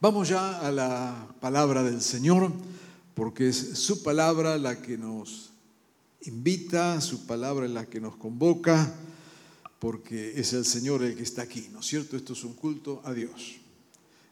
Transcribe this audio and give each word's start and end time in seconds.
Vamos 0.00 0.28
ya 0.28 0.60
a 0.60 0.70
la 0.70 1.28
palabra 1.40 1.82
del 1.82 2.00
Señor, 2.00 2.52
porque 3.16 3.48
es 3.48 3.56
su 3.56 4.04
palabra 4.04 4.56
la 4.56 4.80
que 4.80 4.96
nos 4.96 5.50
invita, 6.22 7.00
su 7.00 7.26
palabra 7.26 7.66
la 7.66 7.86
que 7.86 8.00
nos 8.00 8.14
convoca, 8.14 8.94
porque 9.80 10.38
es 10.38 10.52
el 10.52 10.64
Señor 10.64 11.02
el 11.02 11.16
que 11.16 11.24
está 11.24 11.42
aquí, 11.42 11.68
¿no 11.72 11.80
es 11.80 11.86
cierto? 11.86 12.16
Esto 12.16 12.34
es 12.34 12.44
un 12.44 12.52
culto 12.52 13.02
a 13.04 13.12
Dios. 13.12 13.56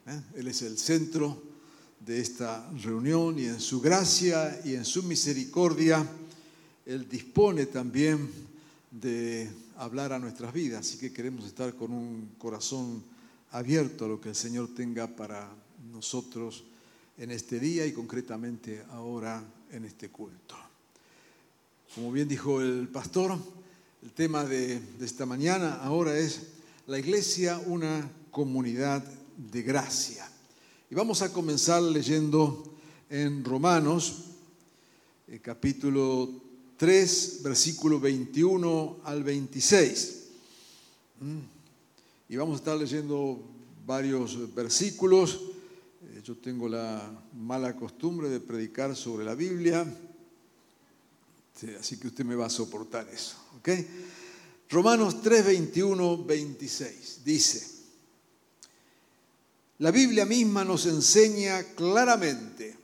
¿eh? 0.05 0.21
Él 0.35 0.47
es 0.47 0.61
el 0.61 0.77
centro 0.77 1.43
de 1.99 2.21
esta 2.21 2.71
reunión 2.81 3.37
y 3.37 3.47
en 3.47 3.59
su 3.59 3.81
gracia 3.81 4.61
y 4.63 4.73
en 4.75 4.85
su 4.85 5.03
misericordia, 5.03 6.07
Él 6.85 7.09
dispone 7.09 7.65
también 7.65 8.31
de 8.89 9.49
hablar 9.75 10.13
a 10.13 10.19
nuestras 10.19 10.53
vidas, 10.53 10.87
así 10.87 10.97
que 10.97 11.11
queremos 11.11 11.45
estar 11.45 11.75
con 11.75 11.91
un 11.91 12.29
corazón 12.37 13.03
abierto 13.51 14.05
a 14.05 14.07
lo 14.07 14.21
que 14.21 14.29
el 14.29 14.35
Señor 14.35 14.73
tenga 14.75 15.07
para 15.07 15.49
nosotros 15.91 16.63
en 17.17 17.31
este 17.31 17.59
día 17.59 17.85
y 17.85 17.93
concretamente 17.93 18.83
ahora 18.91 19.43
en 19.71 19.85
este 19.85 20.09
culto. 20.09 20.55
Como 21.95 22.11
bien 22.11 22.27
dijo 22.27 22.61
el 22.61 22.87
pastor, 22.89 23.37
el 24.03 24.11
tema 24.11 24.43
de, 24.43 24.79
esta 25.01 25.25
mañana 25.25 25.75
ahora 25.81 26.17
es 26.17 26.41
la 26.85 26.99
iglesia, 26.99 27.59
una 27.65 28.09
comunidad 28.31 29.03
de 29.35 29.61
gracia. 29.63 30.29
Y 30.89 30.95
vamos 30.95 31.21
a 31.21 31.33
comenzar 31.33 31.81
leyendo 31.81 32.75
en 33.09 33.43
Romanos, 33.43 34.25
eh, 35.27 35.39
capítulo 35.41 36.29
3, 36.77 37.39
versículo 37.43 37.99
21 37.99 38.97
al 39.03 39.23
26. 39.23 40.23
Mm. 41.19 41.56
Y 42.29 42.35
vamos 42.35 42.55
a 42.55 42.57
estar 42.57 42.77
leyendo 42.77 43.41
varios 43.85 44.53
versículos. 44.53 45.39
Eh, 46.03 46.21
yo 46.23 46.35
tengo 46.35 46.67
la 46.67 47.09
mala 47.33 47.73
costumbre 47.75 48.27
de 48.27 48.41
predicar 48.41 48.95
sobre 48.97 49.23
la 49.23 49.33
Biblia, 49.33 49.85
así 51.79 51.97
que 51.97 52.07
usted 52.07 52.25
me 52.25 52.35
va 52.35 52.47
a 52.47 52.49
soportar 52.49 53.07
eso. 53.07 53.37
¿ok? 53.59 53.69
Romanos 54.69 55.21
3, 55.21 55.45
21, 55.45 56.25
26 56.25 57.21
dice, 57.23 57.77
la 59.79 59.91
Biblia 59.91 60.25
misma 60.25 60.65
nos 60.65 60.85
enseña 60.85 61.63
claramente 61.75 62.75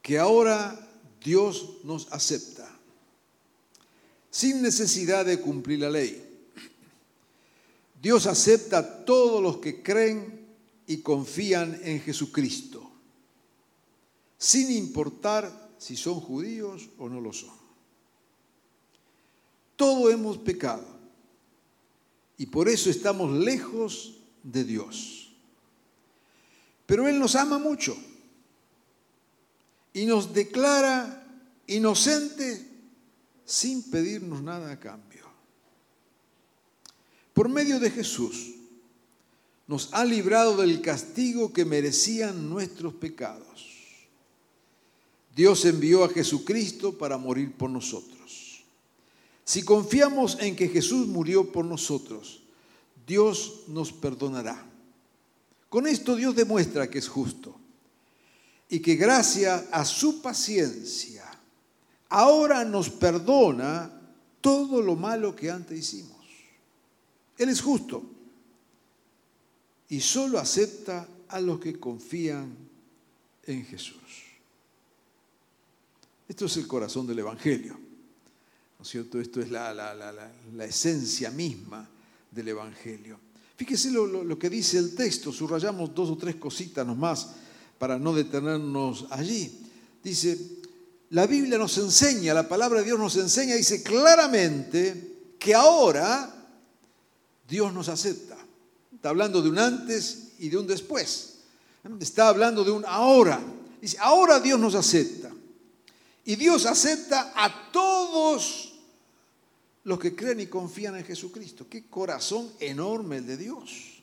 que 0.00 0.18
ahora 0.18 0.78
Dios 1.24 1.78
nos 1.82 2.12
acepta, 2.12 2.70
sin 4.30 4.62
necesidad 4.62 5.24
de 5.24 5.40
cumplir 5.40 5.80
la 5.80 5.90
ley. 5.90 6.23
Dios 8.04 8.26
acepta 8.26 8.78
a 8.78 9.04
todos 9.06 9.42
los 9.42 9.56
que 9.56 9.82
creen 9.82 10.46
y 10.86 10.98
confían 10.98 11.80
en 11.82 12.02
Jesucristo, 12.02 12.92
sin 14.36 14.70
importar 14.72 15.72
si 15.78 15.96
son 15.96 16.20
judíos 16.20 16.90
o 16.98 17.08
no 17.08 17.18
lo 17.18 17.32
son. 17.32 17.56
Todos 19.74 20.12
hemos 20.12 20.36
pecado 20.36 20.86
y 22.36 22.44
por 22.44 22.68
eso 22.68 22.90
estamos 22.90 23.32
lejos 23.32 24.18
de 24.42 24.64
Dios. 24.64 25.34
Pero 26.84 27.08
Él 27.08 27.18
nos 27.18 27.34
ama 27.36 27.58
mucho 27.58 27.96
y 29.94 30.04
nos 30.04 30.34
declara 30.34 31.26
inocentes 31.66 32.66
sin 33.46 33.90
pedirnos 33.90 34.42
nada 34.42 34.72
a 34.72 34.78
cambio. 34.78 35.13
Por 37.34 37.48
medio 37.48 37.80
de 37.80 37.90
Jesús 37.90 38.54
nos 39.66 39.92
ha 39.92 40.04
librado 40.04 40.56
del 40.56 40.80
castigo 40.80 41.52
que 41.52 41.64
merecían 41.64 42.48
nuestros 42.48 42.94
pecados. 42.94 43.44
Dios 45.34 45.64
envió 45.64 46.04
a 46.04 46.08
Jesucristo 46.08 46.96
para 46.96 47.18
morir 47.18 47.52
por 47.52 47.68
nosotros. 47.68 48.62
Si 49.44 49.62
confiamos 49.62 50.38
en 50.40 50.54
que 50.54 50.68
Jesús 50.68 51.06
murió 51.08 51.50
por 51.50 51.64
nosotros, 51.64 52.42
Dios 53.06 53.64
nos 53.68 53.92
perdonará. 53.92 54.64
Con 55.68 55.86
esto 55.86 56.14
Dios 56.14 56.36
demuestra 56.36 56.88
que 56.88 56.98
es 56.98 57.08
justo 57.08 57.56
y 58.68 58.80
que 58.80 58.94
gracias 58.94 59.64
a 59.72 59.84
su 59.84 60.22
paciencia 60.22 61.24
ahora 62.08 62.64
nos 62.64 62.90
perdona 62.90 63.90
todo 64.40 64.80
lo 64.80 64.94
malo 64.94 65.34
que 65.34 65.50
antes 65.50 65.78
hicimos. 65.78 66.13
Él 67.38 67.48
es 67.48 67.60
justo 67.60 68.02
y 69.88 70.00
solo 70.00 70.38
acepta 70.38 71.08
a 71.28 71.40
los 71.40 71.58
que 71.60 71.78
confían 71.78 72.56
en 73.44 73.64
Jesús. 73.64 73.98
Esto 76.28 76.46
es 76.46 76.56
el 76.56 76.66
corazón 76.66 77.06
del 77.06 77.18
Evangelio, 77.18 77.74
¿no 77.74 78.82
es 78.82 78.88
cierto? 78.88 79.20
Esto 79.20 79.40
es 79.40 79.50
la, 79.50 79.74
la 79.74 80.64
esencia 80.64 81.30
misma 81.30 81.88
del 82.30 82.48
Evangelio. 82.48 83.18
Fíjese 83.56 83.90
lo, 83.92 84.38
que 84.38 84.50
dice 84.50 84.78
el 84.78 84.94
texto, 84.96 85.32
subrayamos 85.32 85.94
dos 85.94 86.10
o 86.10 86.16
tres 86.16 86.34
cositas 86.36 86.84
nomás 86.84 87.28
para 87.78 87.98
no 87.98 88.12
detenernos 88.12 89.06
allí. 89.10 89.60
Dice, 90.02 90.36
la 91.10 91.26
Biblia 91.26 91.56
nos 91.56 91.78
enseña, 91.78 92.34
la 92.34 92.48
palabra 92.48 92.80
de 92.80 92.86
Dios 92.86 92.98
nos 92.98 93.16
enseña, 93.16 93.54
dice 93.54 93.82
claramente 93.82 95.34
que 95.38 95.54
ahora 95.54 96.33
Dios 97.54 97.72
nos 97.72 97.88
acepta. 97.88 98.36
Está 98.92 99.10
hablando 99.10 99.40
de 99.40 99.48
un 99.48 99.60
antes 99.60 100.32
y 100.40 100.48
de 100.48 100.56
un 100.56 100.66
después. 100.66 101.34
Está 102.00 102.26
hablando 102.26 102.64
de 102.64 102.72
un 102.72 102.84
ahora. 102.84 103.40
Dice, 103.80 103.96
ahora 104.00 104.40
Dios 104.40 104.58
nos 104.58 104.74
acepta. 104.74 105.30
Y 106.24 106.34
Dios 106.34 106.66
acepta 106.66 107.32
a 107.36 107.70
todos 107.70 108.74
los 109.84 110.00
que 110.00 110.16
creen 110.16 110.40
y 110.40 110.46
confían 110.48 110.96
en 110.96 111.04
Jesucristo. 111.04 111.68
Qué 111.70 111.86
corazón 111.86 112.50
enorme 112.58 113.18
el 113.18 113.26
de 113.28 113.36
Dios. 113.36 114.02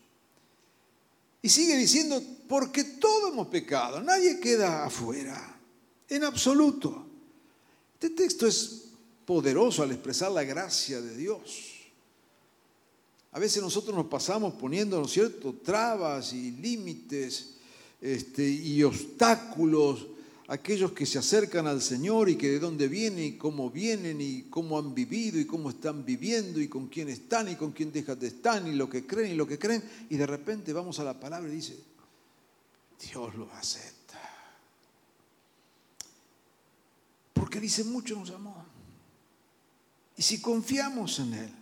Y 1.41 1.50
sigue 1.50 1.75
diciendo, 1.75 2.23
porque 2.47 2.85
todos 2.85 3.34
hemos 3.34 3.47
pecado, 3.47 4.00
nadie 4.01 4.40
queda 4.40 4.85
afuera, 4.85 5.59
en 6.07 6.23
absoluto. 6.23 7.06
Este 7.95 8.11
texto 8.11 8.47
es 8.47 8.85
poderoso 9.25 9.84
al 9.84 9.91
expresar 9.91 10.31
la 10.31 10.45
gracia 10.45 11.01
de 11.01 11.17
Dios. 11.17 11.70
A 13.33 13.39
veces 13.39 13.63
nosotros 13.63 13.95
nos 13.95 14.07
pasamos 14.07 14.53
poniendo, 14.55 14.99
¿no 14.99 15.05
es 15.05 15.11
cierto?, 15.11 15.55
trabas 15.63 16.33
y 16.33 16.51
límites 16.51 17.51
este, 18.01 18.47
y 18.47 18.83
obstáculos 18.83 20.07
aquellos 20.51 20.91
que 20.91 21.05
se 21.05 21.17
acercan 21.17 21.65
al 21.65 21.81
Señor 21.81 22.27
y 22.27 22.35
que 22.35 22.49
de 22.49 22.59
dónde 22.59 22.89
vienen 22.89 23.23
y 23.23 23.37
cómo 23.37 23.69
vienen 23.69 24.19
y 24.19 24.43
cómo 24.49 24.77
han 24.77 24.93
vivido 24.93 25.39
y 25.39 25.45
cómo 25.45 25.69
están 25.69 26.03
viviendo 26.03 26.59
y 26.59 26.67
con 26.67 26.87
quién 26.87 27.07
están 27.07 27.47
y 27.47 27.55
con 27.55 27.71
quién 27.71 27.89
dejan 27.89 28.19
de 28.19 28.27
estar 28.27 28.67
y 28.67 28.73
lo 28.73 28.89
que 28.89 29.07
creen 29.07 29.31
y 29.31 29.35
lo 29.35 29.47
que 29.47 29.57
creen. 29.57 29.81
Y 30.09 30.17
de 30.17 30.27
repente 30.27 30.73
vamos 30.73 30.99
a 30.99 31.05
la 31.05 31.17
palabra 31.17 31.49
y 31.49 31.55
dice, 31.55 31.79
Dios 32.99 33.33
lo 33.35 33.49
acepta. 33.53 34.19
Porque 37.31 37.61
dice, 37.61 37.85
mucho 37.85 38.17
nos 38.17 38.31
amó. 38.31 38.65
Y 40.17 40.21
si 40.21 40.41
confiamos 40.41 41.17
en 41.19 41.33
Él, 41.33 41.60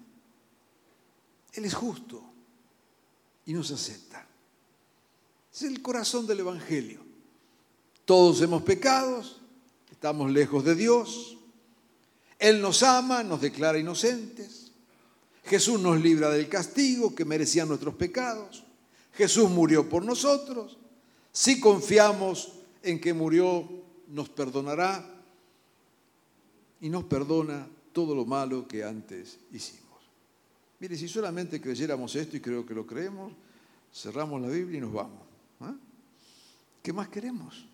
Él 1.54 1.66
es 1.66 1.74
justo 1.74 2.22
y 3.46 3.54
nos 3.54 3.72
acepta. 3.72 4.28
Es 5.54 5.64
el 5.64 5.82
corazón 5.82 6.28
del 6.28 6.42
Evangelio. 6.42 7.00
Todos 8.06 8.42
hemos 8.42 8.64
pecado, 8.64 9.24
estamos 9.92 10.32
lejos 10.32 10.64
de 10.64 10.76
Dios. 10.76 11.38
Él 12.38 12.62
nos 12.62 12.84
ama, 12.84 13.24
nos 13.24 13.42
declara 13.42 13.78
inocentes. 13.78 14.72
Jesús 15.46 15.80
nos 15.80 16.00
libra 16.00 16.30
del 16.30 16.48
castigo 16.48 17.14
que 17.16 17.26
merecían 17.26 17.68
nuestros 17.68 17.96
pecados. 17.96 18.64
Jesús 19.14 19.50
murió 19.50 19.90
por 19.90 20.06
nosotros. 20.06 20.78
Si 21.31 21.60
confiamos 21.60 22.54
en 22.84 23.01
que 23.01 23.13
murió, 23.13 23.68
nos 24.07 24.30
perdonará 24.30 25.06
y 26.81 26.90
nos 26.90 27.04
perdona 27.04 27.68
todo 27.94 28.16
lo 28.16 28.25
malo 28.25 28.68
que 28.68 28.84
antes 28.84 29.40
hicimos. 29.51 29.88
Mire, 30.80 30.96
si 30.96 31.08
solamente 31.08 31.60
creyéramos 31.60 32.16
esto, 32.16 32.38
y 32.38 32.40
creo 32.40 32.66
que 32.66 32.74
lo 32.74 32.88
creemos, 32.88 33.34
cerramos 33.94 34.42
la 34.42 34.48
Biblia 34.48 34.78
y 34.78 34.81
nos 34.81 34.94
vamos. 34.94 35.22
¿ah? 35.60 35.76
¿Qué 36.81 36.94
más 36.94 37.10
queremos? 37.10 37.66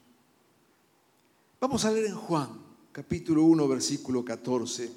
Vamos 1.60 1.86
a 1.86 1.92
leer 1.92 2.08
en 2.08 2.16
Juan, 2.16 2.50
capítulo 2.92 3.44
1, 3.44 3.68
versículo 3.68 4.26
14, 4.26 4.92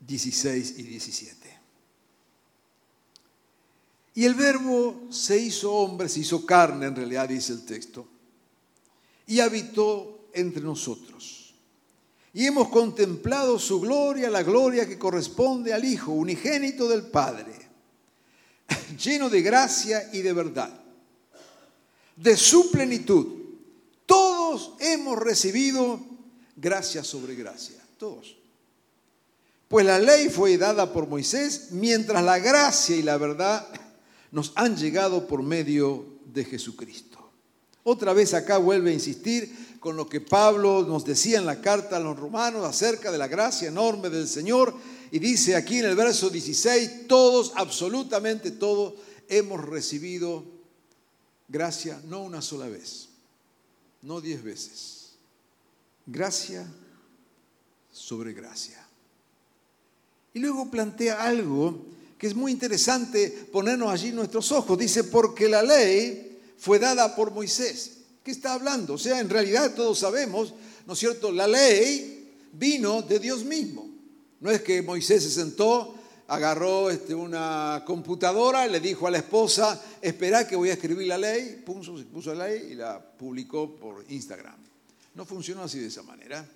16 0.00 0.78
y 0.78 0.82
17. 0.82 1.60
Y 4.14 4.24
el 4.24 4.34
verbo 4.34 5.06
se 5.10 5.38
hizo 5.38 5.72
hombre, 5.72 6.08
se 6.08 6.20
hizo 6.20 6.44
carne, 6.44 6.86
en 6.86 6.96
realidad 6.96 7.28
dice 7.28 7.54
el 7.54 7.64
texto, 7.64 8.06
y 9.26 9.40
habitó 9.40 10.28
entre 10.34 10.62
nosotros. 10.62 11.41
Y 12.34 12.46
hemos 12.46 12.68
contemplado 12.68 13.58
su 13.58 13.80
gloria, 13.80 14.30
la 14.30 14.42
gloria 14.42 14.86
que 14.86 14.98
corresponde 14.98 15.72
al 15.72 15.84
Hijo, 15.84 16.12
unigénito 16.12 16.88
del 16.88 17.02
Padre. 17.02 17.62
lleno 19.02 19.28
de 19.28 19.42
gracia 19.42 20.10
y 20.12 20.22
de 20.22 20.32
verdad, 20.32 20.72
de 22.16 22.36
su 22.36 22.70
plenitud. 22.70 23.26
Todos 24.06 24.72
hemos 24.80 25.18
recibido 25.18 26.00
gracia 26.56 27.04
sobre 27.04 27.34
gracia, 27.34 27.82
todos. 27.98 28.36
Pues 29.68 29.86
la 29.86 29.98
ley 29.98 30.28
fue 30.28 30.58
dada 30.58 30.92
por 30.92 31.08
Moisés, 31.08 31.68
mientras 31.70 32.22
la 32.22 32.38
gracia 32.38 32.94
y 32.96 33.02
la 33.02 33.16
verdad 33.16 33.66
nos 34.30 34.52
han 34.54 34.76
llegado 34.76 35.26
por 35.26 35.42
medio 35.42 36.04
de 36.26 36.44
Jesucristo. 36.44 37.30
Otra 37.84 38.12
vez 38.12 38.34
acá 38.34 38.58
vuelve 38.58 38.90
a 38.90 38.94
insistir 38.94 39.71
con 39.82 39.96
lo 39.96 40.08
que 40.08 40.20
Pablo 40.20 40.84
nos 40.86 41.04
decía 41.04 41.38
en 41.38 41.44
la 41.44 41.60
carta 41.60 41.96
a 41.96 42.00
los 42.00 42.16
romanos 42.16 42.64
acerca 42.64 43.10
de 43.10 43.18
la 43.18 43.26
gracia 43.26 43.66
enorme 43.66 44.10
del 44.10 44.28
Señor. 44.28 44.72
Y 45.10 45.18
dice 45.18 45.56
aquí 45.56 45.80
en 45.80 45.86
el 45.86 45.96
verso 45.96 46.30
16, 46.30 47.08
todos, 47.08 47.52
absolutamente 47.56 48.52
todos, 48.52 48.94
hemos 49.28 49.60
recibido 49.60 50.44
gracia 51.48 52.00
no 52.06 52.22
una 52.22 52.40
sola 52.42 52.68
vez, 52.68 53.08
no 54.02 54.20
diez 54.20 54.44
veces. 54.44 55.14
Gracia 56.06 56.64
sobre 57.90 58.34
gracia. 58.34 58.86
Y 60.32 60.38
luego 60.38 60.70
plantea 60.70 61.24
algo 61.24 61.86
que 62.18 62.28
es 62.28 62.36
muy 62.36 62.52
interesante 62.52 63.48
ponernos 63.50 63.90
allí 63.90 64.12
nuestros 64.12 64.52
ojos. 64.52 64.78
Dice, 64.78 65.02
porque 65.02 65.48
la 65.48 65.60
ley 65.60 66.40
fue 66.56 66.78
dada 66.78 67.16
por 67.16 67.32
Moisés. 67.32 68.01
¿Qué 68.22 68.30
está 68.30 68.54
hablando? 68.54 68.94
O 68.94 68.98
sea, 68.98 69.20
en 69.20 69.28
realidad 69.28 69.74
todos 69.74 69.98
sabemos, 69.98 70.54
¿no 70.86 70.92
es 70.92 70.98
cierto? 70.98 71.32
La 71.32 71.46
ley 71.46 72.36
vino 72.52 73.02
de 73.02 73.18
Dios 73.18 73.44
mismo. 73.44 73.88
No 74.40 74.50
es 74.50 74.62
que 74.62 74.82
Moisés 74.82 75.22
se 75.22 75.30
sentó, 75.30 75.94
agarró 76.28 76.90
este, 76.90 77.14
una 77.14 77.82
computadora, 77.86 78.66
le 78.66 78.80
dijo 78.80 79.06
a 79.06 79.10
la 79.10 79.18
esposa, 79.18 79.80
espera 80.00 80.46
que 80.46 80.56
voy 80.56 80.70
a 80.70 80.74
escribir 80.74 81.08
la 81.08 81.18
ley, 81.18 81.62
puso, 81.64 81.94
puso 82.12 82.34
la 82.34 82.48
ley 82.48 82.72
y 82.72 82.74
la 82.74 83.00
publicó 83.00 83.74
por 83.76 84.04
Instagram. 84.08 84.56
No 85.14 85.24
funcionó 85.24 85.62
así 85.62 85.78
de 85.78 85.88
esa 85.88 86.02
manera. 86.02 86.48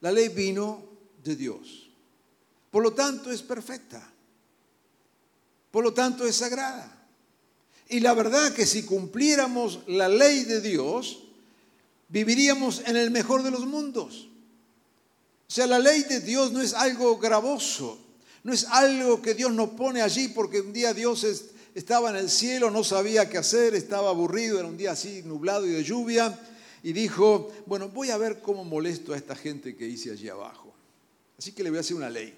La 0.00 0.12
ley 0.12 0.28
vino 0.28 0.84
de 1.22 1.36
Dios. 1.36 1.90
Por 2.70 2.82
lo 2.82 2.92
tanto, 2.92 3.32
es 3.32 3.42
perfecta. 3.42 4.12
Por 5.70 5.82
lo 5.82 5.92
tanto, 5.92 6.26
es 6.26 6.36
sagrada. 6.36 7.05
Y 7.88 8.00
la 8.00 8.14
verdad 8.14 8.52
que 8.52 8.66
si 8.66 8.84
cumpliéramos 8.84 9.80
la 9.86 10.08
ley 10.08 10.44
de 10.44 10.60
Dios, 10.60 11.22
viviríamos 12.08 12.82
en 12.86 12.96
el 12.96 13.10
mejor 13.10 13.42
de 13.42 13.50
los 13.50 13.66
mundos. 13.66 14.28
O 15.48 15.52
sea, 15.52 15.66
la 15.66 15.78
ley 15.78 16.02
de 16.02 16.20
Dios 16.20 16.52
no 16.52 16.60
es 16.60 16.74
algo 16.74 17.18
gravoso, 17.18 17.98
no 18.42 18.52
es 18.52 18.64
algo 18.64 19.22
que 19.22 19.34
Dios 19.34 19.52
nos 19.52 19.70
pone 19.70 20.02
allí 20.02 20.28
porque 20.28 20.60
un 20.60 20.72
día 20.72 20.92
Dios 20.92 21.24
estaba 21.74 22.10
en 22.10 22.16
el 22.16 22.28
cielo, 22.28 22.70
no 22.70 22.82
sabía 22.82 23.28
qué 23.30 23.38
hacer, 23.38 23.74
estaba 23.76 24.10
aburrido, 24.10 24.58
era 24.58 24.66
un 24.66 24.76
día 24.76 24.92
así 24.92 25.22
nublado 25.24 25.66
y 25.66 25.70
de 25.70 25.84
lluvia, 25.84 26.36
y 26.82 26.92
dijo, 26.92 27.52
bueno, 27.66 27.88
voy 27.88 28.10
a 28.10 28.16
ver 28.16 28.40
cómo 28.40 28.64
molesto 28.64 29.12
a 29.12 29.16
esta 29.16 29.36
gente 29.36 29.76
que 29.76 29.86
hice 29.86 30.10
allí 30.10 30.28
abajo. 30.28 30.74
Así 31.38 31.52
que 31.52 31.62
le 31.62 31.70
voy 31.70 31.78
a 31.78 31.80
hacer 31.80 31.96
una 31.96 32.10
ley. 32.10 32.34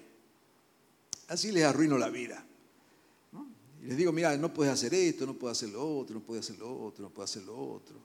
Así 1.27 1.51
les 1.51 1.63
arruino 1.63 1.97
la 1.97 2.09
vida. 2.09 2.45
Y 3.81 3.85
les 3.87 3.97
digo, 3.97 4.11
mira, 4.11 4.35
no 4.37 4.53
puedes 4.53 4.73
hacer 4.73 4.93
esto, 4.93 5.25
no 5.25 5.33
puedes 5.33 5.57
hacer 5.57 5.69
lo 5.69 5.97
otro, 5.97 6.15
no 6.15 6.21
puedes 6.21 6.45
hacer 6.45 6.59
lo 6.59 6.85
otro, 6.85 7.03
no 7.03 7.09
puedes 7.09 7.31
hacer 7.31 7.43
lo 7.43 7.57
otro. 7.57 7.95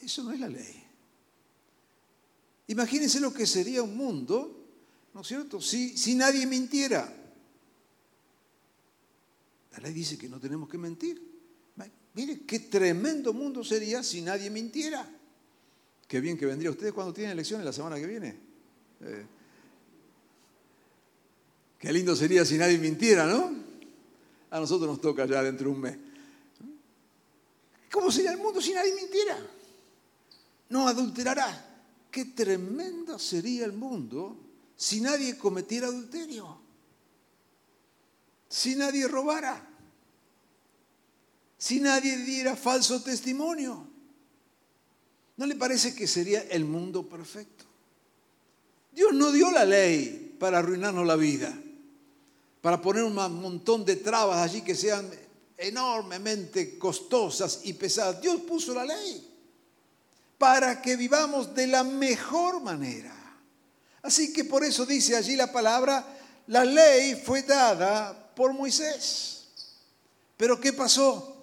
Eso 0.00 0.22
no 0.22 0.32
es 0.32 0.40
la 0.40 0.48
ley. 0.48 0.84
Imagínense 2.68 3.20
lo 3.20 3.32
que 3.32 3.46
sería 3.46 3.82
un 3.82 3.96
mundo, 3.96 4.64
¿no 5.12 5.20
es 5.20 5.26
cierto? 5.26 5.60
Si, 5.60 5.96
si 5.98 6.14
nadie 6.14 6.46
mintiera. 6.46 7.12
La 9.72 9.78
ley 9.78 9.92
dice 9.92 10.16
que 10.16 10.28
no 10.28 10.38
tenemos 10.38 10.68
que 10.68 10.78
mentir. 10.78 11.30
Mire, 12.14 12.40
qué 12.40 12.58
tremendo 12.58 13.32
mundo 13.32 13.62
sería 13.62 14.02
si 14.02 14.20
nadie 14.20 14.50
mintiera. 14.50 15.08
Qué 16.08 16.20
bien 16.20 16.36
que 16.36 16.46
vendría. 16.46 16.70
¿Ustedes 16.70 16.92
cuando 16.92 17.12
tienen 17.12 17.32
elecciones 17.32 17.64
la 17.64 17.72
semana 17.72 17.96
que 17.96 18.06
viene? 18.06 18.36
Eh, 19.00 19.26
Qué 21.80 21.90
lindo 21.94 22.14
sería 22.14 22.44
si 22.44 22.58
nadie 22.58 22.76
mintiera, 22.76 23.26
¿no? 23.26 23.54
A 24.50 24.60
nosotros 24.60 24.86
nos 24.86 25.00
toca 25.00 25.24
ya 25.24 25.42
dentro 25.42 25.70
de 25.70 25.74
un 25.74 25.80
mes. 25.80 25.96
¿Cómo 27.90 28.12
sería 28.12 28.32
el 28.32 28.38
mundo 28.38 28.60
si 28.60 28.74
nadie 28.74 28.94
mintiera? 28.94 29.38
No 30.68 30.86
adulterará. 30.86 31.68
Qué 32.10 32.26
tremendo 32.26 33.18
sería 33.18 33.64
el 33.64 33.72
mundo 33.72 34.36
si 34.76 35.00
nadie 35.00 35.38
cometiera 35.38 35.86
adulterio. 35.86 36.60
Si 38.50 38.76
nadie 38.76 39.08
robara. 39.08 39.66
Si 41.56 41.80
nadie 41.80 42.18
diera 42.18 42.56
falso 42.56 43.02
testimonio. 43.02 43.86
¿No 45.38 45.46
le 45.46 45.56
parece 45.56 45.94
que 45.94 46.06
sería 46.06 46.42
el 46.42 46.66
mundo 46.66 47.08
perfecto? 47.08 47.64
Dios 48.92 49.14
no 49.14 49.32
dio 49.32 49.50
la 49.50 49.64
ley 49.64 50.36
para 50.38 50.58
arruinarnos 50.58 51.06
la 51.06 51.16
vida 51.16 51.58
para 52.60 52.80
poner 52.80 53.02
un 53.04 53.14
montón 53.14 53.84
de 53.84 53.96
trabas 53.96 54.38
allí 54.38 54.62
que 54.62 54.74
sean 54.74 55.10
enormemente 55.56 56.78
costosas 56.78 57.60
y 57.64 57.74
pesadas. 57.74 58.20
Dios 58.20 58.40
puso 58.42 58.74
la 58.74 58.84
ley 58.84 59.26
para 60.38 60.80
que 60.80 60.96
vivamos 60.96 61.54
de 61.54 61.66
la 61.66 61.84
mejor 61.84 62.62
manera. 62.62 63.14
Así 64.02 64.32
que 64.32 64.44
por 64.44 64.64
eso 64.64 64.86
dice 64.86 65.16
allí 65.16 65.36
la 65.36 65.52
palabra, 65.52 66.04
la 66.46 66.64
ley 66.64 67.14
fue 67.14 67.42
dada 67.42 68.34
por 68.34 68.54
Moisés. 68.54 69.48
Pero 70.36 70.58
¿qué 70.58 70.72
pasó? 70.72 71.36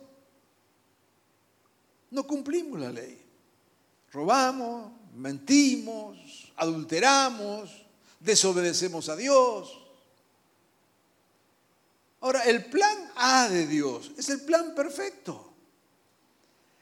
No 2.09 2.25
cumplimos 2.25 2.79
la 2.79 2.91
ley. 2.91 3.23
Robamos, 4.11 4.91
mentimos, 5.13 6.51
adulteramos, 6.55 7.69
desobedecemos 8.19 9.09
a 9.09 9.15
Dios. 9.15 9.86
Ahora, 12.19 12.43
el 12.43 12.65
plan 12.65 13.11
A 13.15 13.47
de 13.49 13.67
Dios 13.67 14.11
es 14.17 14.29
el 14.29 14.41
plan 14.41 14.73
perfecto. 14.73 15.53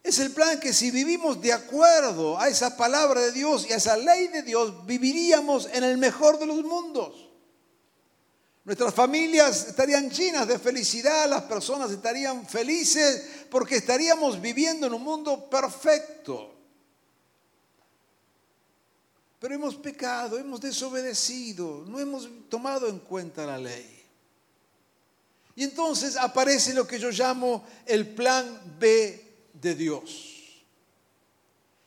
Es 0.02 0.20
el 0.20 0.32
plan 0.32 0.60
que 0.60 0.72
si 0.72 0.92
vivimos 0.92 1.42
de 1.42 1.52
acuerdo 1.52 2.40
a 2.40 2.48
esa 2.48 2.78
palabra 2.78 3.22
de 3.22 3.32
Dios 3.32 3.66
y 3.68 3.74
a 3.74 3.78
esa 3.78 3.98
ley 3.98 4.28
de 4.28 4.44
Dios, 4.44 4.86
viviríamos 4.86 5.68
en 5.74 5.84
el 5.84 5.98
mejor 5.98 6.38
de 6.38 6.46
los 6.46 6.64
mundos. 6.64 7.26
Nuestras 8.66 8.94
familias 8.94 9.68
estarían 9.68 10.10
llenas 10.10 10.48
de 10.48 10.60
felicidad, 10.60 11.30
las 11.30 11.44
personas 11.44 11.92
estarían 11.92 12.48
felices 12.48 13.46
porque 13.50 13.78
estaríamos 13.78 14.40
viviendo 14.40 14.88
en 14.88 14.94
un 14.94 15.04
mundo 15.04 15.50
perfecto. 15.50 16.54
Pero 19.40 19.56
hemos 19.56 19.76
pecado, 19.76 20.38
hemos 20.38 20.62
desobedecido, 20.62 21.84
no 21.88 22.00
hemos 22.00 22.28
tomado 22.50 22.88
en 22.88 23.00
cuenta 23.00 23.46
la 23.46 23.58
ley. 23.58 23.95
Y 25.56 25.64
entonces 25.64 26.18
aparece 26.18 26.74
lo 26.74 26.86
que 26.86 27.00
yo 27.00 27.12
llamo 27.12 27.66
el 27.86 28.14
plan 28.14 28.78
B 28.78 29.50
de 29.54 29.76
Dios. 29.76 30.64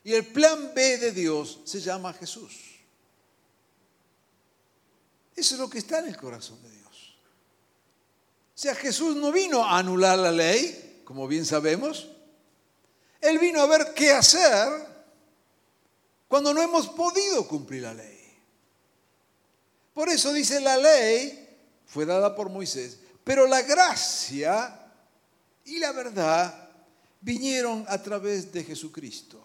Y 0.03 0.13
el 0.13 0.25
plan 0.27 0.71
B 0.73 0.97
de 0.97 1.11
Dios 1.11 1.59
se 1.65 1.79
llama 1.79 2.13
Jesús. 2.13 2.69
Eso 5.35 5.55
es 5.55 5.61
lo 5.61 5.69
que 5.69 5.77
está 5.77 5.99
en 5.99 6.07
el 6.07 6.17
corazón 6.17 6.61
de 6.63 6.71
Dios. 6.71 6.79
O 8.55 8.61
sea, 8.61 8.75
Jesús 8.75 9.15
no 9.15 9.31
vino 9.31 9.63
a 9.63 9.77
anular 9.77 10.17
la 10.17 10.31
ley, 10.31 11.01
como 11.05 11.27
bien 11.27 11.45
sabemos. 11.45 12.09
Él 13.21 13.37
vino 13.39 13.61
a 13.61 13.67
ver 13.67 13.93
qué 13.93 14.11
hacer 14.11 14.67
cuando 16.27 16.53
no 16.53 16.61
hemos 16.61 16.87
podido 16.89 17.47
cumplir 17.47 17.83
la 17.83 17.93
ley. 17.93 18.19
Por 19.93 20.09
eso 20.09 20.33
dice 20.33 20.59
la 20.59 20.77
ley 20.77 21.47
fue 21.85 22.05
dada 22.05 22.35
por 22.35 22.49
Moisés, 22.49 22.99
pero 23.23 23.47
la 23.47 23.61
gracia 23.61 24.91
y 25.65 25.79
la 25.79 25.91
verdad 25.91 26.69
vinieron 27.21 27.85
a 27.87 28.01
través 28.01 28.51
de 28.51 28.63
Jesucristo. 28.63 29.41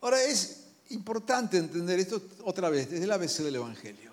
Ahora 0.00 0.22
es 0.22 0.64
importante 0.90 1.58
entender 1.58 1.98
esto 1.98 2.22
otra 2.44 2.70
vez, 2.70 2.90
desde 2.90 3.04
el 3.04 3.12
ABC 3.12 3.38
del 3.38 3.56
Evangelio. 3.56 4.12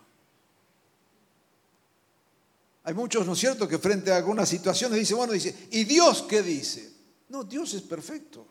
Hay 2.86 2.94
muchos, 2.94 3.26
¿no 3.26 3.34
es 3.34 3.40
cierto?, 3.40 3.68
que 3.68 3.78
frente 3.78 4.12
a 4.12 4.18
algunas 4.18 4.50
situaciones 4.50 5.00
dicen, 5.00 5.18
bueno, 5.18 5.34
dice, 5.34 5.68
¿y 5.72 5.86
Dios 5.86 6.26
qué 6.28 6.42
dice? 6.42 6.92
No, 7.30 7.44
Dios 7.44 7.74
es 7.74 7.82
perfecto. 7.84 8.46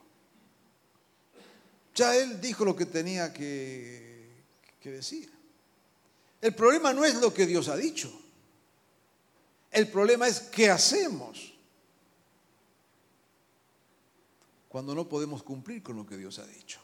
Ya 1.94 2.16
Él 2.16 2.40
dijo 2.40 2.64
lo 2.64 2.75
que 2.75 2.87
tenía 2.87 3.32
que 3.32 4.30
decir. 4.84 5.30
El 6.40 6.54
problema 6.54 6.92
no 6.94 7.04
es 7.04 7.16
lo 7.16 7.34
que 7.34 7.44
Dios 7.44 7.68
ha 7.68 7.76
dicho. 7.76 8.22
El 9.73 9.88
problema 9.88 10.29
es 10.29 10.38
qué 10.38 10.69
hacemos 10.69 11.55
cuando 14.69 14.95
no 14.95 15.09
podemos 15.09 15.43
cumplir 15.43 15.83
con 15.83 15.97
lo 15.97 16.07
que 16.07 16.19
Dios 16.19 16.38
ha 16.38 16.47
dicho. 16.47 16.81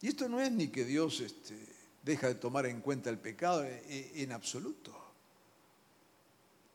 Y 0.00 0.08
esto 0.08 0.28
no 0.28 0.40
es 0.40 0.50
ni 0.50 0.68
que 0.68 0.84
Dios 0.84 1.20
este, 1.20 1.56
deja 2.02 2.26
de 2.26 2.34
tomar 2.34 2.66
en 2.66 2.80
cuenta 2.80 3.08
el 3.08 3.18
pecado 3.18 3.64
en 3.64 4.32
absoluto. 4.32 4.94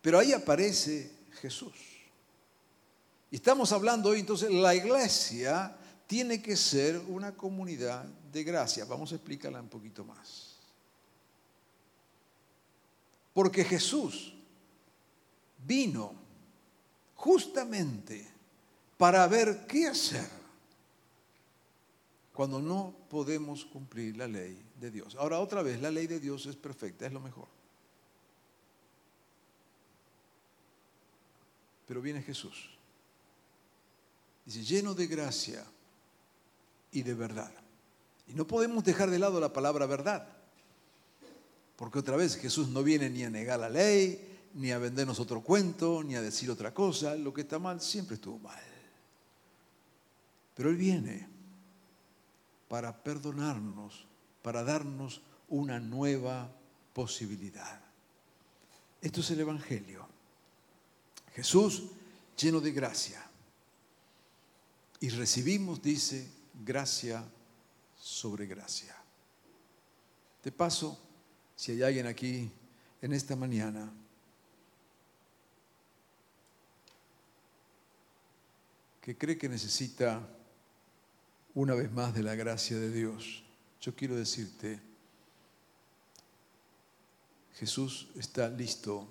Pero 0.01 0.17
ahí 0.17 0.31
aparece 0.33 1.11
Jesús. 1.41 1.75
Y 3.29 3.35
estamos 3.35 3.71
hablando 3.71 4.09
hoy, 4.09 4.21
entonces, 4.21 4.49
la 4.49 4.73
iglesia 4.73 5.77
tiene 6.07 6.41
que 6.41 6.55
ser 6.57 6.97
una 6.97 7.35
comunidad 7.35 8.03
de 8.03 8.43
gracia. 8.43 8.85
Vamos 8.85 9.11
a 9.11 9.15
explicarla 9.15 9.61
un 9.61 9.69
poquito 9.69 10.03
más. 10.03 10.57
Porque 13.33 13.63
Jesús 13.63 14.33
vino 15.65 16.13
justamente 17.15 18.27
para 18.97 19.27
ver 19.27 19.65
qué 19.67 19.87
hacer 19.87 20.29
cuando 22.33 22.61
no 22.61 22.95
podemos 23.09 23.65
cumplir 23.65 24.17
la 24.17 24.27
ley 24.27 24.63
de 24.79 24.89
Dios. 24.89 25.15
Ahora 25.15 25.39
otra 25.39 25.61
vez, 25.61 25.81
la 25.81 25.91
ley 25.91 26.07
de 26.07 26.19
Dios 26.19 26.45
es 26.45 26.55
perfecta, 26.55 27.05
es 27.05 27.13
lo 27.13 27.19
mejor. 27.19 27.47
Pero 31.87 32.01
viene 32.01 32.21
Jesús. 32.21 32.69
Dice, 34.45 34.63
lleno 34.63 34.93
de 34.93 35.07
gracia 35.07 35.65
y 36.91 37.03
de 37.03 37.13
verdad. 37.13 37.51
Y 38.27 38.33
no 38.33 38.47
podemos 38.47 38.83
dejar 38.83 39.09
de 39.09 39.19
lado 39.19 39.39
la 39.39 39.53
palabra 39.53 39.85
verdad. 39.85 40.27
Porque 41.75 41.99
otra 41.99 42.15
vez 42.15 42.37
Jesús 42.37 42.69
no 42.69 42.81
viene 42.81 43.09
ni 43.09 43.23
a 43.23 43.29
negar 43.29 43.59
la 43.59 43.69
ley, 43.69 44.30
ni 44.53 44.71
a 44.71 44.77
vendernos 44.77 45.19
otro 45.19 45.41
cuento, 45.41 46.03
ni 46.03 46.15
a 46.15 46.21
decir 46.21 46.49
otra 46.49 46.73
cosa. 46.73 47.15
Lo 47.15 47.33
que 47.33 47.41
está 47.41 47.59
mal 47.59 47.81
siempre 47.81 48.15
estuvo 48.15 48.39
mal. 48.39 48.59
Pero 50.55 50.69
Él 50.69 50.75
viene 50.75 51.27
para 52.67 53.03
perdonarnos, 53.03 54.05
para 54.41 54.63
darnos 54.63 55.21
una 55.49 55.79
nueva 55.79 56.51
posibilidad. 56.93 57.81
Esto 59.01 59.21
es 59.21 59.31
el 59.31 59.39
Evangelio. 59.39 60.07
Jesús 61.33 61.83
lleno 62.37 62.59
de 62.59 62.71
gracia. 62.71 63.21
Y 64.99 65.09
recibimos, 65.09 65.81
dice, 65.81 66.27
gracia 66.63 67.23
sobre 67.99 68.45
gracia. 68.45 68.95
De 70.43 70.51
paso, 70.51 70.99
si 71.55 71.71
hay 71.71 71.83
alguien 71.83 72.07
aquí 72.07 72.51
en 73.01 73.13
esta 73.13 73.35
mañana 73.35 73.91
que 79.01 79.17
cree 79.17 79.37
que 79.37 79.49
necesita 79.49 80.27
una 81.55 81.73
vez 81.73 81.91
más 81.91 82.13
de 82.13 82.23
la 82.23 82.35
gracia 82.35 82.77
de 82.77 82.91
Dios, 82.91 83.43
yo 83.81 83.95
quiero 83.95 84.15
decirte, 84.15 84.79
Jesús 87.55 88.09
está 88.15 88.47
listo 88.49 89.07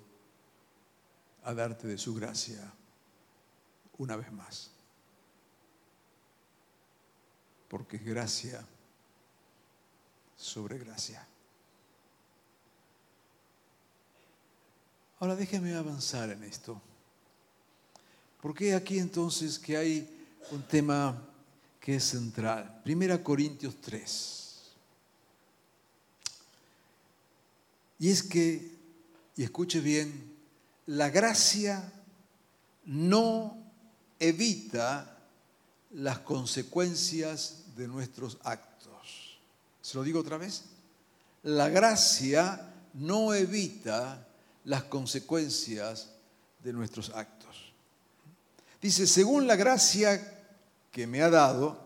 a 1.43 1.53
darte 1.53 1.87
de 1.87 1.97
su 1.97 2.15
gracia 2.15 2.73
una 3.97 4.15
vez 4.15 4.31
más. 4.31 4.71
Porque 7.67 7.97
es 7.97 8.05
gracia 8.05 8.65
sobre 10.35 10.77
gracia. 10.77 11.27
Ahora 15.19 15.35
déjeme 15.35 15.75
avanzar 15.75 16.31
en 16.31 16.43
esto. 16.43 16.81
Porque 18.41 18.73
aquí 18.73 18.97
entonces 18.97 19.59
que 19.59 19.77
hay 19.77 20.09
un 20.51 20.63
tema 20.63 21.21
que 21.79 21.95
es 21.95 22.03
central. 22.03 22.81
Primera 22.83 23.23
Corintios 23.23 23.75
3. 23.81 24.41
Y 27.99 28.09
es 28.09 28.23
que, 28.23 28.71
y 29.35 29.43
escuche 29.43 29.79
bien, 29.79 30.35
la 30.87 31.09
gracia 31.09 31.93
no 32.85 33.57
evita 34.19 35.19
las 35.91 36.19
consecuencias 36.19 37.63
de 37.75 37.87
nuestros 37.87 38.39
actos. 38.43 39.39
¿Se 39.81 39.97
lo 39.97 40.03
digo 40.03 40.19
otra 40.19 40.37
vez? 40.37 40.63
La 41.43 41.69
gracia 41.69 42.73
no 42.93 43.33
evita 43.33 44.27
las 44.63 44.83
consecuencias 44.83 46.09
de 46.63 46.73
nuestros 46.73 47.09
actos. 47.11 47.70
Dice, 48.81 49.05
según 49.05 49.45
la 49.45 49.55
gracia 49.55 50.19
que 50.91 51.05
me 51.05 51.21
ha 51.21 51.29
dado, 51.29 51.79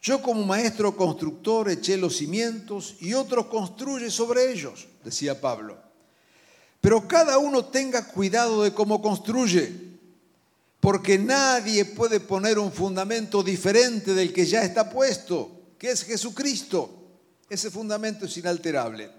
yo 0.00 0.22
como 0.22 0.44
maestro 0.46 0.96
constructor 0.96 1.68
eché 1.68 1.98
los 1.98 2.16
cimientos 2.16 2.96
y 3.00 3.12
otro 3.12 3.50
construye 3.50 4.10
sobre 4.10 4.50
ellos, 4.50 4.88
decía 5.04 5.38
Pablo. 5.38 5.76
Pero 6.80 7.06
cada 7.06 7.36
uno 7.36 7.66
tenga 7.66 8.08
cuidado 8.08 8.62
de 8.62 8.72
cómo 8.72 9.02
construye, 9.02 9.90
porque 10.80 11.18
nadie 11.18 11.84
puede 11.84 12.18
poner 12.20 12.58
un 12.58 12.72
fundamento 12.72 13.42
diferente 13.42 14.14
del 14.14 14.32
que 14.32 14.46
ya 14.46 14.62
está 14.62 14.88
puesto, 14.88 15.50
que 15.78 15.90
es 15.90 16.02
Jesucristo. 16.04 16.90
Ese 17.50 17.70
fundamento 17.70 18.24
es 18.24 18.36
inalterable. 18.38 19.10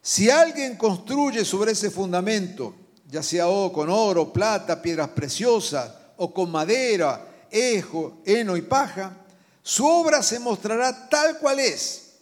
Si 0.00 0.30
alguien 0.30 0.76
construye 0.76 1.44
sobre 1.44 1.72
ese 1.72 1.90
fundamento, 1.90 2.74
ya 3.10 3.22
sea 3.22 3.46
con 3.72 3.90
oro, 3.90 4.32
plata, 4.32 4.80
piedras 4.80 5.08
preciosas, 5.08 5.90
o 6.16 6.32
con 6.32 6.50
madera, 6.50 7.26
ejo, 7.50 8.20
heno 8.24 8.56
y 8.56 8.62
paja, 8.62 9.16
su 9.62 9.86
obra 9.86 10.22
se 10.22 10.38
mostrará 10.38 11.08
tal 11.08 11.38
cual 11.38 11.60
es, 11.60 12.12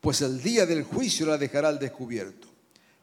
pues 0.00 0.20
el 0.20 0.42
día 0.42 0.66
del 0.66 0.84
juicio 0.84 1.26
la 1.26 1.38
dejará 1.38 1.68
al 1.68 1.78
descubierto. 1.78 2.46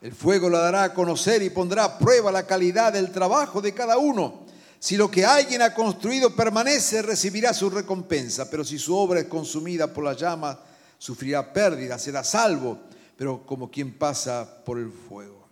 El 0.02 0.14
fuego 0.14 0.50
la 0.50 0.60
dará 0.60 0.84
a 0.84 0.94
conocer 0.94 1.42
y 1.44 1.50
pondrá 1.50 1.86
a 1.86 1.98
prueba 1.98 2.32
la 2.32 2.46
calidad 2.46 2.92
del 2.94 3.12
trabajo 3.12 3.62
de 3.62 3.74
cada 3.74 3.98
uno. 3.98 4.44
Si 4.78 4.98
lo 4.98 5.10
que 5.10 5.26
alguien 5.26 5.62
ha 5.62 5.74
construido 5.74 6.36
permanece, 6.36 7.02
recibirá 7.02 7.54
su 7.54 7.70
recompensa, 7.70 8.50
pero 8.50 8.66
si 8.66 8.78
su 8.78 8.96
obra 8.98 9.22
es 9.22 9.28
consumida 9.28 9.88
por 9.94 10.04
la 10.04 10.14
llama, 10.14 10.60
sufrirá 10.98 11.54
pérdida, 11.54 11.98
será 11.98 12.24
salvo, 12.24 12.80
pero 13.16 13.46
como 13.46 13.72
quien 13.72 13.98
pasa 13.98 14.62
por 14.66 14.78
el 14.78 14.92
fuego. 14.92 15.43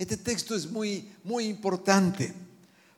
Este 0.00 0.16
texto 0.16 0.54
es 0.56 0.70
muy, 0.70 1.12
muy 1.24 1.44
importante 1.44 2.32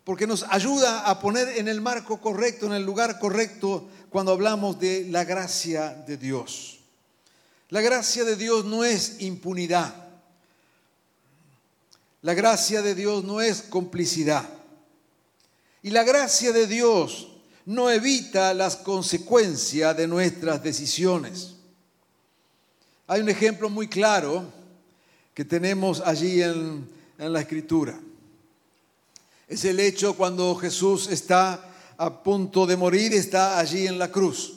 porque 0.05 0.25
nos 0.25 0.45
ayuda 0.49 1.11
a 1.11 1.19
poner 1.19 1.49
en 1.59 1.67
el 1.67 1.81
marco 1.81 2.21
correcto, 2.21 2.67
en 2.67 2.75
el 2.75 2.85
lugar 2.85 3.19
correcto, 3.19 3.89
cuando 4.09 4.31
hablamos 4.31 4.79
de 4.79 5.09
la 5.11 5.25
gracia 5.25 5.89
de 6.07 6.17
Dios. 6.17 6.79
La 7.71 7.81
gracia 7.81 8.23
de 8.23 8.37
Dios 8.37 8.65
no 8.67 8.85
es 8.85 9.17
impunidad. 9.19 9.93
La 12.21 12.35
gracia 12.35 12.83
de 12.83 12.95
Dios 12.95 13.25
no 13.25 13.41
es 13.41 13.63
complicidad. 13.63 14.49
Y 15.83 15.91
la 15.91 16.05
gracia 16.05 16.53
de 16.53 16.69
Dios 16.69 17.33
no 17.67 17.91
evita 17.91 18.55
las 18.55 18.77
consecuencias 18.77 19.97
de 19.97 20.07
nuestras 20.07 20.63
decisiones. 20.63 21.57
Hay 23.09 23.21
un 23.21 23.29
ejemplo 23.29 23.69
muy 23.69 23.89
claro 23.89 24.62
que 25.35 25.45
tenemos 25.45 26.01
allí 26.01 26.43
en, 26.43 27.03
la 27.19 27.41
escritura. 27.41 27.99
Es 29.47 29.65
el 29.65 29.79
hecho 29.79 30.15
cuando 30.15 30.57
Jesús 30.57 31.09
está 31.09 31.73
a 31.97 32.23
punto 32.23 32.67
de 32.67 32.77
morir, 32.77 33.13
está 33.15 33.61
allí 33.61 33.87
en 33.87 33.97
la 33.99 34.11
cruz. 34.11 34.55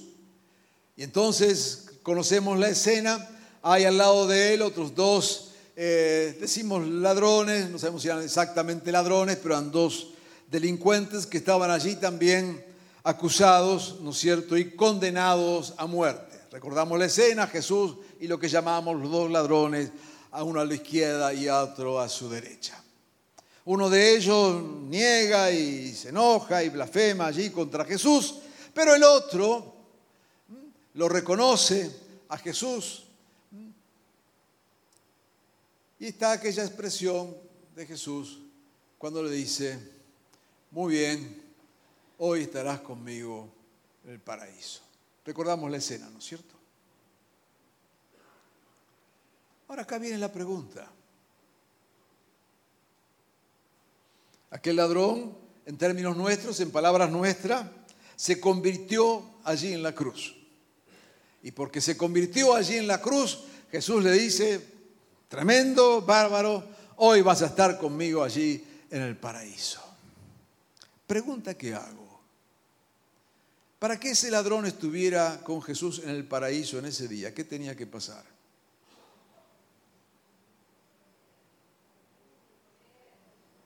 Y 0.98 1.04
entonces 1.04 1.92
conocemos 2.02 2.58
la 2.58 2.70
escena, 2.70 3.30
hay 3.62 3.84
al 3.84 3.98
lado 3.98 4.26
de 4.26 4.56
él 4.56 4.64
otros 4.64 4.96
dos, 4.96 5.52
eh, 5.76 6.36
decimos 6.40 6.88
ladrones, 6.88 7.70
no 7.70 7.78
sabemos 7.78 8.02
si 8.02 8.08
eran 8.08 8.24
exactamente 8.24 8.92
ladrones, 8.92 9.38
pero 9.38 9.56
eran 9.56 9.72
dos 9.72 10.14
delincuentes 10.50 11.28
que 11.28 11.38
estaban 11.38 11.70
allí 11.70 11.96
también 11.98 12.66
acusados, 13.04 14.00
¿no 14.02 14.10
es 14.10 14.18
cierto?, 14.18 14.58
y 14.58 14.72
condenados 14.72 15.76
a 15.78 15.86
muerte. 15.86 16.40
Recordamos 16.52 16.98
la 16.98 17.06
escena, 17.06 17.46
Jesús 17.46 17.98
y 18.20 18.28
lo 18.28 18.40
que 18.40 18.50
llamamos 18.50 19.00
los 19.00 19.12
dos 19.12 19.30
ladrones, 19.30 19.92
a 20.36 20.44
uno 20.44 20.60
a 20.60 20.66
la 20.66 20.76
izquierda 20.76 21.34
y 21.34 21.48
a 21.48 21.64
otro 21.64 21.98
a 21.98 22.10
su 22.10 22.30
derecha. 22.30 22.84
Uno 23.64 23.90
de 23.90 24.18
ellos 24.18 24.62
niega 24.82 25.50
y 25.50 25.96
se 25.96 26.10
enoja 26.10 26.62
y 26.62 26.70
blasfema 26.70 27.28
allí 27.28 27.50
contra 27.50 27.86
Jesús, 27.86 28.36
pero 28.74 28.94
el 28.94 29.04
otro 29.04 29.74
lo 30.96 31.08
reconoce 31.08 31.90
a 32.28 32.38
Jesús. 32.38 33.06
Y 36.00 36.08
está 36.08 36.34
aquella 36.34 36.66
expresión 36.66 37.36
de 37.74 37.86
Jesús 37.86 38.40
cuando 38.98 39.24
le 39.24 39.32
dice, 39.32 39.80
muy 40.72 40.96
bien, 40.96 41.42
hoy 42.18 42.42
estarás 42.42 42.82
conmigo 42.82 43.48
en 44.04 44.12
el 44.12 44.20
paraíso. 44.20 44.82
Recordamos 45.26 45.72
la 45.72 45.78
escena, 45.78 46.10
¿no 46.10 46.20
es 46.20 46.26
cierto? 46.26 46.55
Ahora 49.76 49.84
acá 49.84 49.98
viene 49.98 50.18
la 50.18 50.32
pregunta. 50.32 50.90
Aquel 54.52 54.78
ladrón, 54.78 55.38
en 55.66 55.78
términos 55.78 56.16
nuestros, 56.16 56.62
en 56.62 56.72
palabras 56.72 57.12
nuestras, 57.12 57.68
se 58.16 58.40
convirtió 58.40 59.34
allí 59.44 59.74
en 59.74 59.84
la 59.84 59.94
cruz. 59.94 60.34
Y 61.44 61.52
porque 61.52 61.82
se 61.82 61.98
convirtió 61.98 62.56
allí 62.56 62.78
en 62.78 62.88
la 62.88 63.02
cruz, 63.02 63.44
Jesús 63.70 64.02
le 64.02 64.14
dice, 64.14 64.66
tremendo, 65.28 66.02
bárbaro, 66.04 66.64
hoy 66.96 67.22
vas 67.22 67.42
a 67.42 67.48
estar 67.48 67.78
conmigo 67.78 68.24
allí 68.24 68.66
en 68.90 69.02
el 69.02 69.18
paraíso. 69.18 69.82
Pregunta 71.06 71.54
que 71.56 71.74
hago. 71.74 72.22
Para 73.78 74.00
que 74.00 74.12
ese 74.12 74.32
ladrón 74.32 74.68
estuviera 74.68 75.42
con 75.44 75.62
Jesús 75.62 76.02
en 76.02 76.12
el 76.12 76.26
paraíso 76.26 76.80
en 76.80 76.86
ese 76.86 77.10
día, 77.10 77.34
¿qué 77.34 77.44
tenía 77.44 77.76
que 77.76 77.86
pasar? 77.86 78.35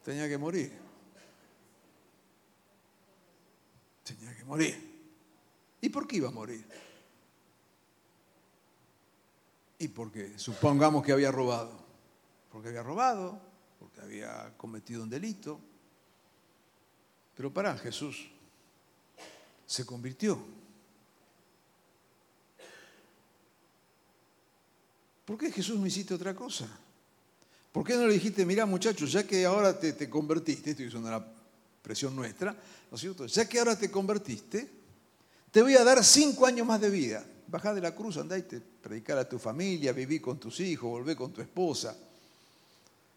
Tenía 0.10 0.28
que 0.28 0.40
morir. 0.40 0.72
Tenía 4.04 4.36
que 4.36 4.44
morir. 4.44 4.76
¿Y 5.82 5.90
por 5.90 6.08
qué 6.08 6.16
iba 6.16 6.30
a 6.30 6.32
morir? 6.32 6.66
¿Y 9.78 9.88
por 9.90 10.12
qué? 10.12 10.34
Supongamos 10.40 11.06
que 11.06 11.12
había 11.12 11.32
robado. 11.32 11.86
Porque 12.52 12.70
había 12.70 12.82
robado, 12.82 13.40
porque 13.78 14.02
había 14.02 14.58
cometido 14.58 15.04
un 15.04 15.12
delito. 15.12 15.60
Pero 17.36 17.54
para 17.54 17.78
Jesús 17.78 18.32
se 19.68 19.86
convirtió. 19.86 20.44
¿Por 25.24 25.38
qué 25.38 25.52
Jesús 25.52 25.80
no 25.80 25.86
hiciste 25.86 26.16
otra 26.16 26.36
cosa? 26.36 26.68
¿Por 27.72 27.86
qué 27.86 27.96
no 27.96 28.08
le 28.08 28.14
dijiste, 28.14 28.46
mira 28.46 28.66
muchachos, 28.66 29.12
ya 29.12 29.26
que 29.26 29.46
ahora 29.46 29.80
te, 29.80 30.10
convertiste, 30.10 30.72
estoy 30.72 30.88
usando 30.88 31.12
la 31.12 31.26
presión 31.82 32.16
nuestra, 32.16 32.52
¿no 32.54 32.96
es 32.96 33.02
cierto? 33.02 33.26
Ya 33.28 33.48
que 33.48 33.60
ahora 33.60 33.78
te 33.78 33.92
convertiste, 33.92 34.70
te 35.52 35.62
voy 35.62 35.76
a 35.76 35.84
dar 35.84 36.04
cinco 36.04 36.46
años 36.46 36.66
más 36.66 36.82
de 36.82 36.90
vida. 36.90 37.24
Bajá 37.48 37.74
de 37.74 37.82
la 37.82 37.96
cruz, 37.96 38.18
andá 38.18 38.38
y 38.38 38.44
te 38.44 38.60
predicar 38.60 39.18
a 39.18 39.28
tu 39.28 39.40
familia, 39.40 39.92
viví 39.92 40.20
con 40.20 40.40
tus 40.40 40.60
hijos, 40.60 40.90
volvé 40.90 41.16
con 41.16 41.32
tu 41.32 41.42
esposa. 41.42 41.96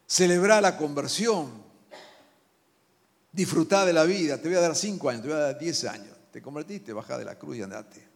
Celebrar 0.06 0.62
la 0.62 0.76
conversión. 0.76 1.50
Disfrutá 3.30 3.86
de 3.86 3.92
la 3.92 4.04
vida. 4.04 4.40
Te 4.40 4.48
voy 4.48 4.56
a 4.56 4.60
dar 4.60 4.76
cinco 4.76 5.08
años, 5.08 5.22
te 5.22 5.28
voy 5.28 5.36
a 5.36 5.40
dar 5.40 5.58
diez 5.58 5.84
años. 5.84 6.14
Te 6.30 6.42
convertiste, 6.42 6.92
baja 6.92 7.18
de 7.18 7.24
la 7.24 7.38
cruz 7.38 7.56
y 7.56 7.62
andate. 7.62 8.06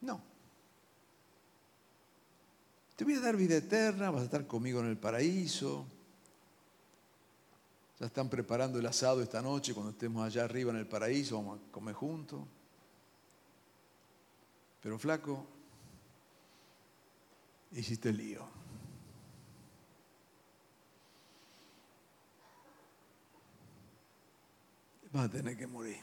No. 0.00 0.33
Te 2.96 3.04
voy 3.04 3.14
a 3.14 3.20
dar 3.20 3.36
vida 3.36 3.56
eterna, 3.56 4.10
vas 4.10 4.22
a 4.22 4.24
estar 4.24 4.46
conmigo 4.46 4.80
en 4.80 4.86
el 4.86 4.96
paraíso. 4.96 5.86
Ya 7.98 8.06
están 8.06 8.28
preparando 8.28 8.78
el 8.78 8.86
asado 8.86 9.22
esta 9.22 9.42
noche 9.42 9.74
cuando 9.74 9.90
estemos 9.90 10.24
allá 10.24 10.44
arriba 10.44 10.70
en 10.70 10.78
el 10.78 10.86
paraíso, 10.86 11.36
vamos 11.36 11.60
a 11.60 11.72
comer 11.72 11.94
juntos. 11.94 12.40
Pero 14.80 14.98
flaco, 14.98 15.46
hiciste 17.72 18.10
el 18.10 18.16
lío. 18.16 18.64
vas 25.14 25.26
a 25.26 25.30
tener 25.30 25.56
que 25.56 25.66
morir. 25.66 25.96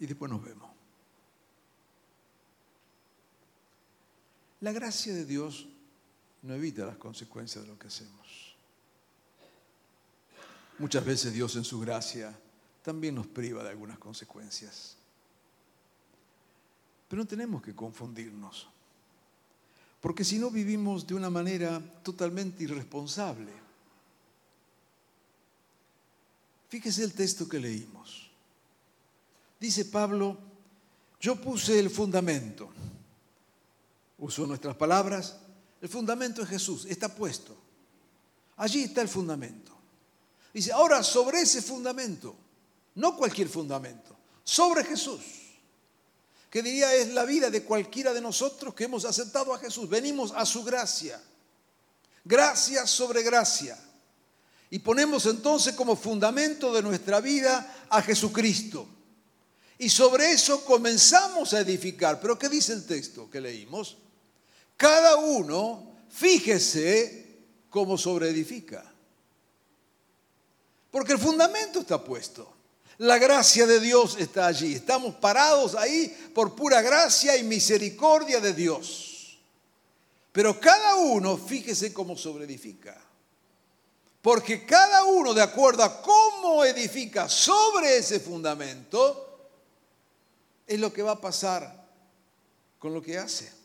Y 0.00 0.06
después 0.06 0.30
nos 0.30 0.42
vemos. 0.42 0.77
La 4.60 4.72
gracia 4.72 5.14
de 5.14 5.24
Dios 5.24 5.68
no 6.42 6.54
evita 6.54 6.84
las 6.84 6.96
consecuencias 6.96 7.64
de 7.64 7.70
lo 7.70 7.78
que 7.78 7.88
hacemos. 7.88 8.56
Muchas 10.78 11.04
veces 11.04 11.32
Dios 11.32 11.56
en 11.56 11.64
su 11.64 11.80
gracia 11.80 12.36
también 12.82 13.14
nos 13.14 13.26
priva 13.26 13.62
de 13.62 13.70
algunas 13.70 13.98
consecuencias. 13.98 14.96
Pero 17.08 17.22
no 17.22 17.28
tenemos 17.28 17.62
que 17.62 17.74
confundirnos, 17.74 18.68
porque 20.00 20.24
si 20.24 20.38
no 20.38 20.50
vivimos 20.50 21.06
de 21.06 21.14
una 21.14 21.30
manera 21.30 21.80
totalmente 22.02 22.64
irresponsable. 22.64 23.52
Fíjese 26.68 27.02
el 27.02 27.14
texto 27.14 27.48
que 27.48 27.58
leímos. 27.58 28.30
Dice 29.58 29.86
Pablo, 29.86 30.36
yo 31.18 31.40
puse 31.40 31.78
el 31.78 31.90
fundamento. 31.90 32.70
Usó 34.18 34.46
nuestras 34.46 34.76
palabras. 34.76 35.36
El 35.80 35.88
fundamento 35.88 36.42
es 36.42 36.48
Jesús, 36.48 36.84
está 36.86 37.14
puesto. 37.14 37.56
Allí 38.56 38.84
está 38.84 39.00
el 39.00 39.08
fundamento. 39.08 39.72
Dice, 40.52 40.72
ahora 40.72 41.02
sobre 41.02 41.40
ese 41.40 41.62
fundamento, 41.62 42.34
no 42.96 43.16
cualquier 43.16 43.48
fundamento, 43.48 44.16
sobre 44.42 44.82
Jesús, 44.84 45.20
que 46.50 46.62
diría 46.62 46.92
es 46.94 47.08
la 47.12 47.24
vida 47.24 47.50
de 47.50 47.62
cualquiera 47.62 48.12
de 48.12 48.20
nosotros 48.20 48.74
que 48.74 48.84
hemos 48.84 49.04
aceptado 49.04 49.54
a 49.54 49.58
Jesús. 49.58 49.88
Venimos 49.88 50.32
a 50.34 50.44
su 50.44 50.64
gracia. 50.64 51.22
Gracia 52.24 52.86
sobre 52.86 53.22
gracia. 53.22 53.78
Y 54.70 54.80
ponemos 54.80 55.26
entonces 55.26 55.74
como 55.74 55.94
fundamento 55.94 56.72
de 56.72 56.82
nuestra 56.82 57.20
vida 57.20 57.86
a 57.88 58.02
Jesucristo. 58.02 58.88
Y 59.78 59.88
sobre 59.90 60.32
eso 60.32 60.64
comenzamos 60.64 61.54
a 61.54 61.60
edificar. 61.60 62.20
Pero 62.20 62.38
¿qué 62.38 62.48
dice 62.48 62.72
el 62.72 62.84
texto 62.84 63.30
que 63.30 63.40
leímos? 63.40 63.98
Cada 64.78 65.16
uno 65.16 65.92
fíjese 66.08 67.36
cómo 67.68 67.98
sobre 67.98 68.30
edifica. 68.30 68.84
Porque 70.90 71.12
el 71.12 71.18
fundamento 71.18 71.80
está 71.80 72.02
puesto. 72.02 72.54
La 72.98 73.18
gracia 73.18 73.66
de 73.66 73.80
Dios 73.80 74.16
está 74.18 74.46
allí. 74.46 74.74
Estamos 74.74 75.16
parados 75.16 75.74
ahí 75.74 76.30
por 76.32 76.54
pura 76.54 76.80
gracia 76.80 77.36
y 77.36 77.42
misericordia 77.42 78.40
de 78.40 78.54
Dios. 78.54 79.38
Pero 80.30 80.60
cada 80.60 80.94
uno 80.94 81.36
fíjese 81.36 81.92
cómo 81.92 82.16
sobre 82.16 82.44
edifica. 82.44 82.96
Porque 84.22 84.64
cada 84.64 85.04
uno, 85.04 85.34
de 85.34 85.42
acuerdo 85.42 85.82
a 85.82 86.00
cómo 86.00 86.64
edifica 86.64 87.28
sobre 87.28 87.96
ese 87.96 88.20
fundamento, 88.20 89.50
es 90.68 90.78
lo 90.78 90.92
que 90.92 91.02
va 91.02 91.12
a 91.12 91.20
pasar 91.20 91.88
con 92.78 92.94
lo 92.94 93.02
que 93.02 93.18
hace. 93.18 93.57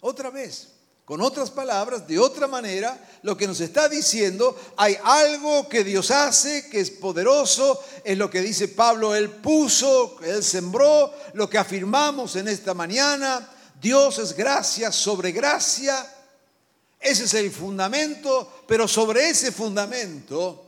Otra 0.00 0.30
vez, 0.30 0.68
con 1.04 1.20
otras 1.20 1.50
palabras, 1.50 2.06
de 2.06 2.18
otra 2.18 2.46
manera, 2.46 2.98
lo 3.22 3.36
que 3.36 3.46
nos 3.46 3.60
está 3.60 3.88
diciendo, 3.88 4.56
hay 4.76 4.96
algo 5.02 5.68
que 5.68 5.84
Dios 5.84 6.10
hace, 6.10 6.68
que 6.70 6.80
es 6.80 6.90
poderoso, 6.90 7.82
es 8.04 8.16
lo 8.16 8.30
que 8.30 8.40
dice 8.40 8.68
Pablo, 8.68 9.14
Él 9.14 9.30
puso, 9.30 10.18
Él 10.22 10.42
sembró, 10.42 11.12
lo 11.34 11.50
que 11.50 11.58
afirmamos 11.58 12.36
en 12.36 12.48
esta 12.48 12.74
mañana, 12.74 13.50
Dios 13.80 14.18
es 14.18 14.34
gracia 14.34 14.92
sobre 14.92 15.32
gracia 15.32 16.06
ese 17.00 17.24
es 17.24 17.34
el 17.34 17.50
fundamento, 17.50 18.64
pero 18.66 18.86
sobre 18.86 19.30
ese 19.30 19.50
fundamento, 19.50 20.66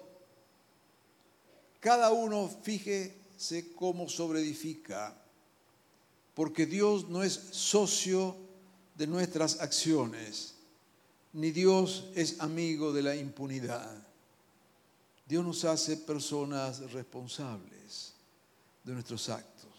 cada 1.78 2.10
uno 2.10 2.50
fíjese 2.62 3.74
cómo 3.74 4.08
sobreedifica, 4.08 5.14
porque 6.34 6.64
Dios 6.64 7.10
no 7.10 7.22
es 7.22 7.34
socio 7.50 8.34
de 8.94 9.06
nuestras 9.06 9.60
acciones, 9.60 10.54
ni 11.32 11.50
Dios 11.50 12.10
es 12.14 12.40
amigo 12.40 12.92
de 12.92 13.02
la 13.02 13.16
impunidad. 13.16 13.90
Dios 15.26 15.44
nos 15.44 15.64
hace 15.64 15.96
personas 15.96 16.92
responsables 16.92 18.12
de 18.84 18.92
nuestros 18.92 19.28
actos. 19.28 19.70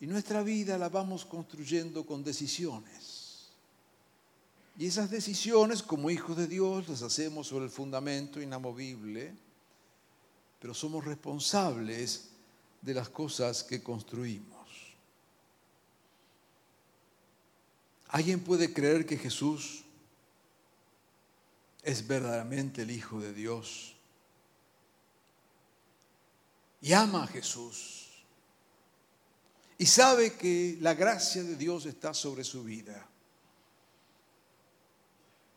Y 0.00 0.06
nuestra 0.06 0.42
vida 0.42 0.76
la 0.76 0.88
vamos 0.88 1.24
construyendo 1.24 2.04
con 2.04 2.22
decisiones. 2.22 3.48
Y 4.76 4.86
esas 4.86 5.10
decisiones 5.10 5.82
como 5.82 6.10
hijos 6.10 6.36
de 6.36 6.46
Dios 6.46 6.88
las 6.88 7.02
hacemos 7.02 7.46
sobre 7.46 7.64
el 7.66 7.70
fundamento 7.70 8.42
inamovible, 8.42 9.32
pero 10.58 10.74
somos 10.74 11.04
responsables 11.04 12.28
de 12.82 12.94
las 12.94 13.08
cosas 13.08 13.62
que 13.62 13.82
construimos. 13.82 14.53
¿Alguien 18.14 18.38
puede 18.38 18.72
creer 18.72 19.04
que 19.04 19.18
Jesús 19.18 19.82
es 21.82 22.06
verdaderamente 22.06 22.82
el 22.82 22.92
Hijo 22.92 23.18
de 23.18 23.32
Dios? 23.32 23.96
Y 26.80 26.92
ama 26.92 27.24
a 27.24 27.26
Jesús. 27.26 28.06
Y 29.78 29.86
sabe 29.86 30.34
que 30.34 30.78
la 30.80 30.94
gracia 30.94 31.42
de 31.42 31.56
Dios 31.56 31.86
está 31.86 32.14
sobre 32.14 32.44
su 32.44 32.62
vida. 32.62 33.04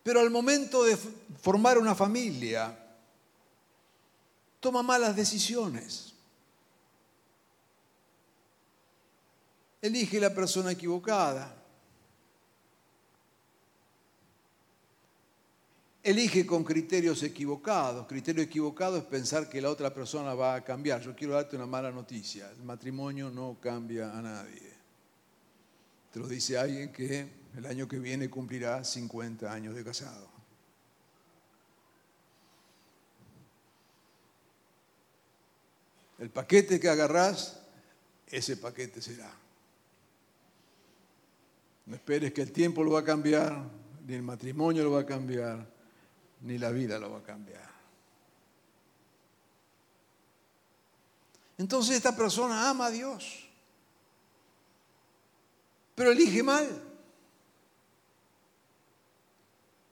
Pero 0.01 0.19
al 0.19 0.31
momento 0.31 0.83
de 0.83 0.97
formar 1.39 1.77
una 1.77 1.93
familia, 1.93 2.75
toma 4.59 4.81
malas 4.81 5.15
decisiones. 5.15 6.15
Elige 9.79 10.19
la 10.19 10.33
persona 10.33 10.71
equivocada. 10.71 11.56
Elige 16.07 16.45
con 16.45 16.63
criterios 16.63 17.21
equivocados. 17.21 18.07
Criterio 18.07 18.41
equivocado 18.41 18.95
es 18.95 19.03
pensar 19.03 19.49
que 19.49 19.59
la 19.59 19.69
otra 19.69 19.93
persona 19.93 20.33
va 20.33 20.55
a 20.55 20.63
cambiar. 20.63 21.01
Yo 21.01 21.13
quiero 21.13 21.33
darte 21.33 21.57
una 21.57 21.65
mala 21.65 21.91
noticia. 21.91 22.49
El 22.49 22.63
matrimonio 22.63 23.29
no 23.29 23.57
cambia 23.59 24.17
a 24.17 24.21
nadie. 24.21 24.71
Te 26.09 26.19
lo 26.19 26.29
dice 26.29 26.57
alguien 26.57 26.93
que 26.93 27.27
el 27.57 27.65
año 27.65 27.89
que 27.89 27.99
viene 27.99 28.29
cumplirá 28.29 28.85
50 28.85 29.51
años 29.51 29.75
de 29.75 29.83
casado. 29.83 30.29
El 36.19 36.29
paquete 36.29 36.79
que 36.79 36.87
agarrás, 36.87 37.59
ese 38.27 38.55
paquete 38.55 39.01
será. 39.01 39.33
No 41.85 41.95
esperes 41.95 42.31
que 42.31 42.43
el 42.43 42.53
tiempo 42.53 42.81
lo 42.81 42.91
va 42.91 43.01
a 43.01 43.03
cambiar, 43.03 43.69
ni 44.07 44.13
el 44.13 44.23
matrimonio 44.23 44.85
lo 44.85 44.91
va 44.91 45.01
a 45.01 45.05
cambiar, 45.05 45.75
ni 46.41 46.57
la 46.57 46.71
vida 46.71 46.99
lo 46.99 47.11
va 47.11 47.19
a 47.19 47.23
cambiar. 47.23 47.67
Entonces 51.57 51.95
esta 51.95 52.15
persona 52.15 52.69
ama 52.69 52.87
a 52.87 52.91
Dios, 52.91 53.47
pero 55.95 56.11
elige 56.11 56.43
mal. 56.43 56.83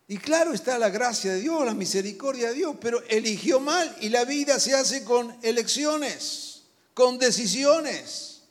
Y 0.07 0.19
claro 0.19 0.53
está 0.53 0.77
la 0.77 0.89
gracia 0.89 1.33
de 1.33 1.39
Dios, 1.39 1.65
la 1.65 1.73
misericordia 1.73 2.49
de 2.49 2.53
Dios, 2.53 2.75
pero 2.79 3.01
eligió 3.07 3.59
mal 3.59 3.95
y 4.01 4.09
la 4.09 4.23
vida 4.23 4.59
se 4.59 4.75
hace 4.75 5.03
con 5.03 5.35
elecciones, 5.41 6.65
con 6.93 7.17
decisiones. 7.17 8.43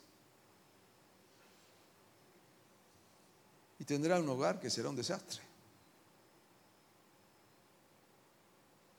Y 3.79 3.85
tendrá 3.85 4.19
un 4.19 4.29
hogar 4.29 4.59
que 4.59 4.69
será 4.69 4.89
un 4.89 4.97
desastre. 4.97 5.44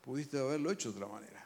Pudiste 0.05 0.37
haberlo 0.37 0.71
hecho 0.71 0.91
de 0.91 0.97
otra 0.97 1.11
manera. 1.11 1.43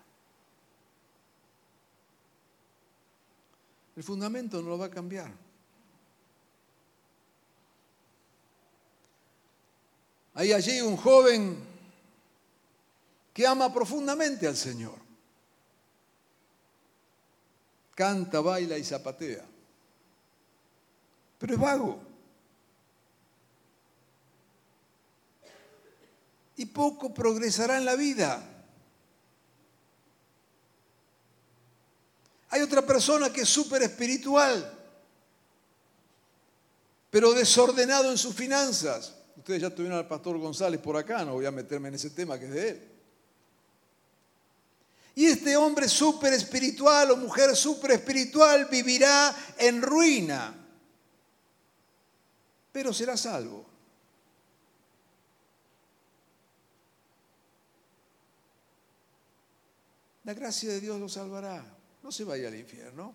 El 3.96 4.04
fundamento 4.04 4.62
no 4.62 4.70
lo 4.70 4.78
va 4.78 4.88
a 4.88 4.92
cambiar. 4.92 5.32
Hay 10.34 10.54
allí 10.54 10.80
un 10.82 10.96
joven 10.96 11.58
que 13.34 13.48
ama 13.48 13.74
profundamente 13.74 14.48
al 14.48 14.56
Señor. 14.56 14.98
Canta, 17.96 18.40
baila 18.40 18.78
y 18.78 18.84
zapatea. 18.84 19.46
Pero 21.38 21.54
es 21.54 21.60
vago. 21.60 22.00
Y 26.56 26.66
poco 26.66 27.14
progresará 27.14 27.78
en 27.78 27.86
la 27.86 27.96
vida. 27.96 28.49
Hay 32.50 32.62
otra 32.62 32.82
persona 32.82 33.32
que 33.32 33.42
es 33.42 33.50
súper 33.50 33.84
espiritual, 33.84 34.78
pero 37.10 37.34
desordenado 37.34 38.10
en 38.12 38.18
sus 38.18 38.34
finanzas. 38.34 39.14
Ustedes 39.38 39.62
ya 39.62 39.70
tuvieron 39.70 39.98
al 39.98 40.08
pastor 40.08 40.38
González 40.38 40.82
por 40.82 40.98
acá, 40.98 41.24
no 41.24 41.34
voy 41.34 41.46
a 41.46 41.52
meterme 41.52 41.90
en 41.90 41.96
ese 41.96 42.10
tema 42.10 42.40
que 42.40 42.46
es 42.46 42.52
de 42.52 42.70
él. 42.70 42.90
Y 45.16 45.26
este 45.26 45.58
hombre 45.58 45.88
súper 45.88 46.34
espiritual 46.34 47.12
o 47.12 47.18
mujer 47.18 47.56
súper 47.56 47.92
espiritual 47.92 48.68
vivirá 48.72 49.36
en 49.58 49.82
ruina, 49.82 50.56
pero 52.72 52.94
será 52.94 53.18
salvo. 53.18 53.66
La 60.24 60.34
gracia 60.34 60.70
de 60.70 60.80
Dios 60.80 61.00
lo 61.00 61.10
salvará. 61.10 61.79
No 62.10 62.14
se 62.14 62.24
vaya 62.24 62.48
al 62.48 62.56
infierno. 62.56 63.14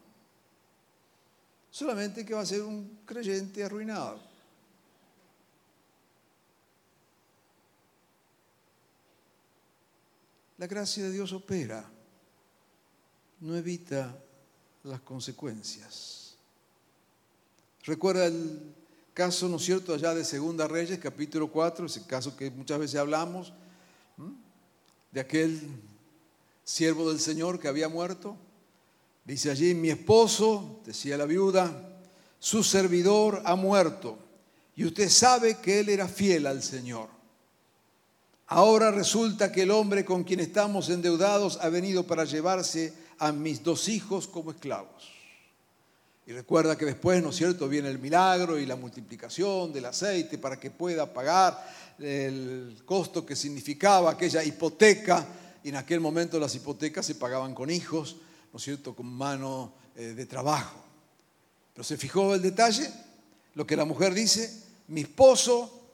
Solamente 1.68 2.24
que 2.24 2.32
va 2.32 2.42
a 2.42 2.46
ser 2.46 2.62
un 2.62 3.00
creyente 3.04 3.64
arruinado. 3.64 4.20
La 10.58 10.68
gracia 10.68 11.02
de 11.02 11.10
Dios 11.10 11.32
opera, 11.32 11.84
no 13.40 13.56
evita 13.56 14.16
las 14.84 15.00
consecuencias. 15.00 16.36
Recuerda 17.82 18.26
el 18.26 18.76
caso, 19.12 19.48
¿no 19.48 19.56
es 19.56 19.64
cierto?, 19.64 19.92
allá 19.92 20.14
de 20.14 20.24
Segunda 20.24 20.68
Reyes, 20.68 21.00
capítulo 21.00 21.50
4, 21.50 21.86
ese 21.86 22.06
caso 22.06 22.36
que 22.36 22.48
muchas 22.48 22.78
veces 22.78 23.00
hablamos, 23.00 23.52
de 25.10 25.18
aquel 25.18 25.82
siervo 26.62 27.08
del 27.10 27.18
Señor 27.18 27.58
que 27.58 27.66
había 27.66 27.88
muerto. 27.88 28.38
Dice 29.24 29.50
allí, 29.50 29.74
mi 29.74 29.88
esposo, 29.90 30.80
decía 30.84 31.16
la 31.16 31.24
viuda, 31.24 31.98
su 32.38 32.62
servidor 32.62 33.42
ha 33.46 33.56
muerto 33.56 34.18
y 34.76 34.84
usted 34.84 35.08
sabe 35.08 35.56
que 35.58 35.80
él 35.80 35.88
era 35.88 36.08
fiel 36.08 36.46
al 36.46 36.62
Señor. 36.62 37.08
Ahora 38.48 38.90
resulta 38.90 39.50
que 39.50 39.62
el 39.62 39.70
hombre 39.70 40.04
con 40.04 40.24
quien 40.24 40.40
estamos 40.40 40.90
endeudados 40.90 41.58
ha 41.62 41.70
venido 41.70 42.06
para 42.06 42.24
llevarse 42.24 42.92
a 43.18 43.32
mis 43.32 43.62
dos 43.62 43.88
hijos 43.88 44.28
como 44.28 44.50
esclavos. 44.50 45.10
Y 46.26 46.32
recuerda 46.32 46.76
que 46.76 46.84
después, 46.84 47.22
¿no 47.22 47.30
es 47.30 47.36
cierto?, 47.36 47.68
viene 47.68 47.88
el 47.88 47.98
milagro 47.98 48.58
y 48.58 48.66
la 48.66 48.76
multiplicación 48.76 49.72
del 49.72 49.86
aceite 49.86 50.38
para 50.38 50.58
que 50.58 50.70
pueda 50.70 51.12
pagar 51.12 51.66
el 51.98 52.82
costo 52.84 53.24
que 53.24 53.36
significaba 53.36 54.10
aquella 54.10 54.42
hipoteca. 54.42 55.26
Y 55.62 55.70
en 55.70 55.76
aquel 55.76 56.00
momento 56.00 56.38
las 56.38 56.54
hipotecas 56.54 57.06
se 57.06 57.14
pagaban 57.14 57.54
con 57.54 57.70
hijos, 57.70 58.16
¿no 58.54 58.58
es 58.58 58.62
cierto?, 58.62 58.94
con 58.94 59.06
mano 59.06 59.74
eh, 59.96 60.14
de 60.14 60.26
trabajo. 60.26 60.80
Pero 61.72 61.82
se 61.82 61.96
fijó 61.96 62.36
el 62.36 62.40
detalle, 62.40 62.88
lo 63.54 63.66
que 63.66 63.74
la 63.74 63.84
mujer 63.84 64.14
dice, 64.14 64.48
mi 64.86 65.00
esposo, 65.00 65.88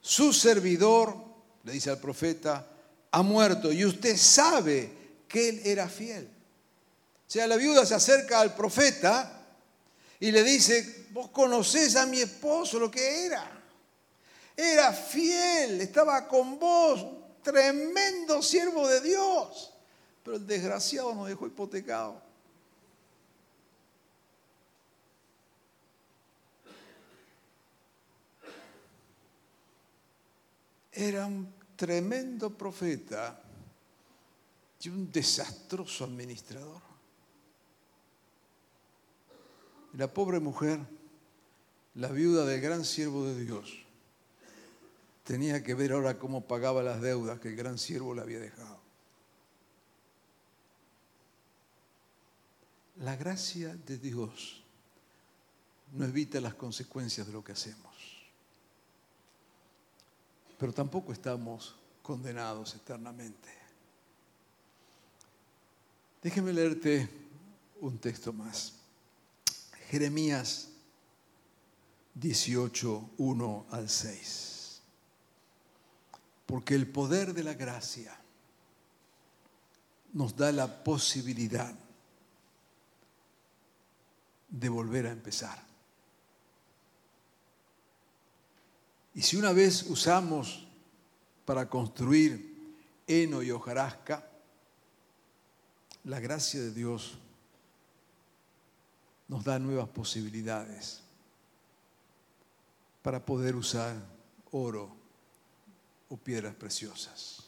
su 0.00 0.32
servidor, 0.32 1.12
le 1.64 1.72
dice 1.72 1.90
al 1.90 1.98
profeta, 1.98 2.68
ha 3.10 3.22
muerto 3.22 3.72
y 3.72 3.84
usted 3.84 4.16
sabe 4.16 4.92
que 5.26 5.48
él 5.48 5.60
era 5.64 5.88
fiel. 5.88 6.30
O 7.26 7.30
sea, 7.32 7.48
la 7.48 7.56
viuda 7.56 7.84
se 7.84 7.96
acerca 7.96 8.38
al 8.38 8.54
profeta 8.54 9.42
y 10.20 10.30
le 10.30 10.44
dice, 10.44 11.08
vos 11.10 11.30
conocés 11.30 11.96
a 11.96 12.06
mi 12.06 12.20
esposo 12.20 12.78
lo 12.78 12.92
que 12.92 13.24
era. 13.26 13.60
Era 14.56 14.92
fiel, 14.92 15.80
estaba 15.80 16.28
con 16.28 16.60
vos, 16.60 17.04
tremendo 17.42 18.40
siervo 18.40 18.86
de 18.86 19.00
Dios. 19.00 19.71
Pero 20.22 20.36
el 20.36 20.46
desgraciado 20.46 21.14
nos 21.14 21.28
dejó 21.28 21.46
hipotecado. 21.46 22.32
era 30.92 31.26
un 31.26 31.52
tremendo 31.74 32.50
profeta 32.50 33.42
y 34.80 34.88
un 34.88 35.10
desastroso 35.10 36.04
administrador. 36.04 36.92
la 39.94 40.08
pobre 40.08 40.40
mujer, 40.40 40.80
la 41.96 42.08
viuda 42.08 42.46
del 42.46 42.62
gran 42.62 42.84
siervo 42.84 43.26
de 43.26 43.44
Dios, 43.44 43.84
tenía 45.22 45.62
que 45.62 45.74
ver 45.74 45.92
ahora 45.92 46.18
cómo 46.18 46.46
pagaba 46.46 46.82
las 46.82 47.02
deudas 47.02 47.40
que 47.40 47.48
el 47.48 47.56
gran 47.56 47.78
siervo 47.78 48.14
le 48.14 48.22
había 48.22 48.38
dejado. 48.38 48.81
La 53.02 53.16
gracia 53.16 53.74
de 53.74 53.98
Dios 53.98 54.62
no 55.92 56.04
evita 56.04 56.40
las 56.40 56.54
consecuencias 56.54 57.26
de 57.26 57.32
lo 57.32 57.44
que 57.44 57.52
hacemos 57.52 57.92
pero 60.62 60.72
tampoco 60.72 61.12
estamos 61.12 61.74
condenados 62.04 62.72
eternamente. 62.76 63.48
Déjeme 66.22 66.52
leerte 66.52 67.08
un 67.80 67.98
texto 67.98 68.32
más. 68.32 68.74
Jeremías 69.90 70.68
18, 72.14 73.10
1 73.18 73.66
al 73.72 73.88
6. 73.88 74.80
Porque 76.46 76.76
el 76.76 76.86
poder 76.86 77.34
de 77.34 77.42
la 77.42 77.54
gracia 77.54 78.16
nos 80.12 80.36
da 80.36 80.52
la 80.52 80.84
posibilidad 80.84 81.74
de 84.52 84.68
volver 84.68 85.06
a 85.06 85.10
empezar. 85.10 85.58
Y 89.14 89.22
si 89.22 89.36
una 89.36 89.52
vez 89.52 89.84
usamos 89.88 90.66
para 91.44 91.68
construir 91.68 92.76
heno 93.06 93.42
y 93.42 93.50
hojarasca, 93.50 94.28
la 96.04 96.20
gracia 96.20 96.60
de 96.60 96.72
Dios 96.72 97.18
nos 99.28 99.44
da 99.44 99.58
nuevas 99.58 99.88
posibilidades 99.88 101.00
para 103.02 103.24
poder 103.24 103.56
usar 103.56 103.96
oro 104.50 104.94
o 106.08 106.16
piedras 106.16 106.54
preciosas. 106.54 107.44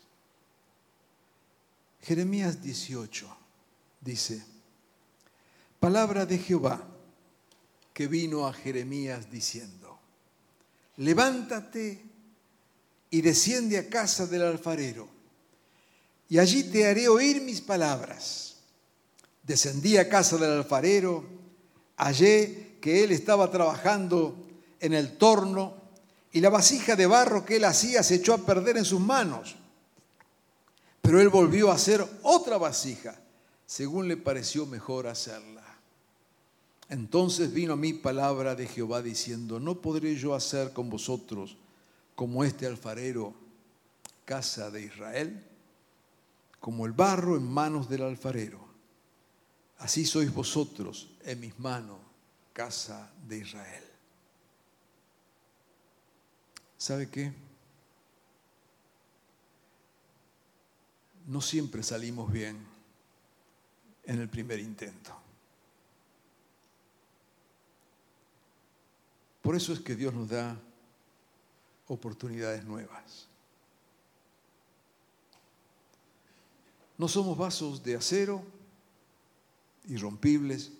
Jeremías 2.01 2.63
18 2.63 3.37
dice, 4.01 4.45
palabra 5.81 6.27
de 6.27 6.39
Jehová 6.39 6.94
que 7.95 8.09
vino 8.09 8.47
a 8.47 8.53
Jeremías 8.53 9.31
diciendo, 9.31 10.01
levántate 10.97 12.05
y 13.09 13.21
desciende 13.23 13.79
a 13.79 13.89
casa 13.89 14.27
del 14.27 14.43
alfarero, 14.43 15.09
y 16.29 16.39
allí 16.39 16.65
te 16.65 16.87
haré 16.87 17.09
oír 17.09 17.41
mis 17.43 17.61
palabras. 17.61 18.57
Descendí 19.45 19.97
a 19.99 20.09
casa 20.09 20.37
del 20.37 20.51
alfarero, 20.51 21.25
hallé 21.97 22.79
que 22.81 23.05
él 23.05 23.13
estaba 23.13 23.51
trabajando 23.51 24.49
en 24.81 24.93
el 24.95 25.17
torno, 25.17 25.83
y 26.33 26.41
la 26.41 26.51
vasija 26.51 26.97
de 26.97 27.07
barro 27.07 27.45
que 27.45 27.57
él 27.57 27.65
hacía 27.65 28.03
se 28.03 28.17
echó 28.17 28.35
a 28.35 28.39
perder 28.39 28.77
en 28.77 28.85
sus 28.85 29.01
manos. 29.01 29.55
Pero 31.01 31.21
él 31.21 31.29
volvió 31.29 31.71
a 31.71 31.75
hacer 31.75 32.05
otra 32.23 32.59
vasija, 32.59 33.15
según 33.67 34.09
le 34.09 34.17
pareció 34.17 34.67
mejor 34.67 35.07
hacerla. 35.07 35.64
Entonces 36.89 37.53
vino 37.53 37.73
a 37.73 37.77
mí 37.77 37.93
palabra 37.95 38.55
de 38.55 38.67
Jehová 38.67 39.03
diciendo, 39.03 39.59
no 39.59 39.81
podré 39.81 40.17
yo 40.17 40.35
hacer 40.35 40.73
con 40.73 40.91
vosotros 40.91 41.57
como 42.15 42.45
este 42.45 42.67
alfarero, 42.67 43.35
casa 44.25 44.71
de 44.71 44.83
Israel, 44.83 45.45
como 46.61 46.87
el 46.87 46.93
barro 46.93 47.37
en 47.37 47.45
manos 47.45 47.89
del 47.89 48.03
alfarero. 48.03 48.65
Así 49.79 50.05
sois 50.05 50.33
vosotros 50.33 51.11
en 51.25 51.41
mis 51.41 51.59
manos, 51.59 51.99
casa 52.53 53.11
de 53.27 53.39
Israel. 53.39 53.85
¿Sabe 56.77 57.09
qué? 57.09 57.33
no 61.27 61.41
siempre 61.41 61.83
salimos 61.83 62.31
bien 62.31 62.57
en 64.05 64.21
el 64.21 64.29
primer 64.29 64.59
intento. 64.59 65.24
Por 69.45 69.55
eso 69.55 69.73
es 69.73 69.79
que 69.79 69.95
Dios 69.95 70.13
nos 70.13 70.31
da 70.31 70.61
oportunidades 71.87 72.65
nuevas. 72.65 73.29
No 76.99 77.07
somos 77.07 77.39
vasos 77.39 77.85
de 77.85 77.95
acero 77.95 78.43
irrompibles. 79.87 80.73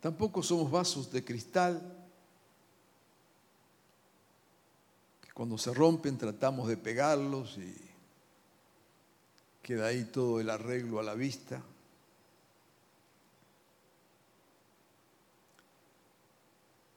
Tampoco 0.00 0.42
somos 0.42 0.70
vasos 0.70 1.12
de 1.12 1.22
cristal 1.22 1.96
Cuando 5.36 5.58
se 5.58 5.74
rompen 5.74 6.16
tratamos 6.16 6.66
de 6.66 6.78
pegarlos 6.78 7.58
y 7.58 7.76
queda 9.60 9.88
ahí 9.88 10.06
todo 10.06 10.40
el 10.40 10.48
arreglo 10.48 10.98
a 10.98 11.02
la 11.02 11.12
vista. 11.12 11.62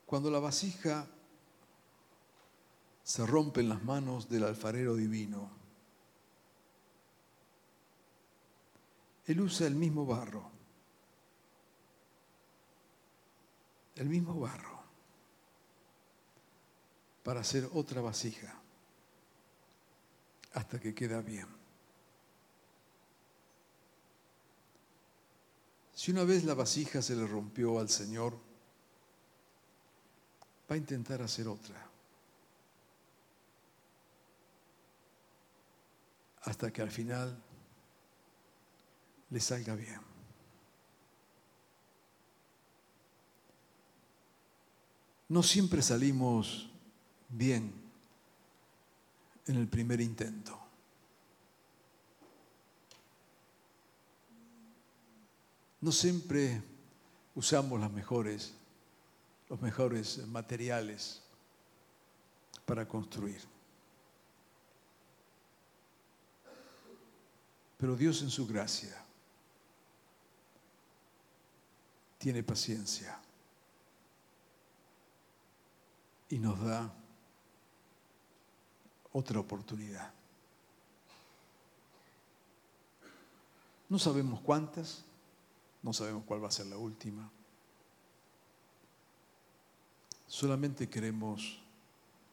Cuando 0.09 0.31
la 0.31 0.39
vasija 0.39 1.05
se 3.03 3.27
rompe 3.27 3.61
en 3.61 3.69
las 3.69 3.83
manos 3.83 4.27
del 4.27 4.43
alfarero 4.43 4.95
divino, 4.95 5.51
él 9.27 9.39
usa 9.39 9.67
el 9.67 9.75
mismo 9.75 10.07
barro, 10.07 10.49
el 13.97 14.09
mismo 14.09 14.39
barro 14.39 14.81
para 17.23 17.41
hacer 17.41 17.69
otra 17.75 18.01
vasija 18.01 18.59
hasta 20.53 20.79
que 20.79 20.95
queda 20.95 21.21
bien. 21.21 21.45
Si 25.93 26.09
una 26.09 26.23
vez 26.23 26.45
la 26.45 26.55
vasija 26.55 27.03
se 27.03 27.15
le 27.15 27.27
rompió 27.27 27.79
al 27.79 27.89
Señor, 27.89 28.48
va 30.69 30.75
a 30.75 30.77
intentar 30.77 31.21
hacer 31.21 31.47
otra. 31.47 31.84
Hasta 36.43 36.71
que 36.71 36.82
al 36.82 36.91
final 36.91 37.41
le 39.29 39.39
salga 39.39 39.75
bien. 39.75 39.99
No 45.29 45.43
siempre 45.43 45.82
salimos 45.82 46.69
bien 47.29 47.71
en 49.45 49.55
el 49.55 49.67
primer 49.67 50.01
intento. 50.01 50.60
No 55.82 55.91
siempre 55.91 56.62
usamos 57.36 57.79
las 57.79 57.91
mejores, 57.91 58.53
los 59.49 59.59
mejores 59.59 60.25
materiales 60.27 61.21
para 62.65 62.88
construir. 62.88 63.41
Pero 67.77 67.95
Dios 67.95 68.21
en 68.21 68.29
su 68.29 68.45
gracia 68.45 69.03
tiene 72.19 72.43
paciencia 72.43 73.19
y 76.29 76.38
nos 76.38 76.62
da 76.63 76.93
otra 79.13 79.39
oportunidad. 79.39 80.13
No 83.88 83.97
sabemos 83.97 84.41
cuántas, 84.41 85.03
no 85.81 85.93
sabemos 85.93 86.23
cuál 86.25 86.43
va 86.43 86.49
a 86.49 86.51
ser 86.51 86.67
la 86.67 86.77
última. 86.77 87.31
Solamente 90.29 90.87
queremos 90.87 91.59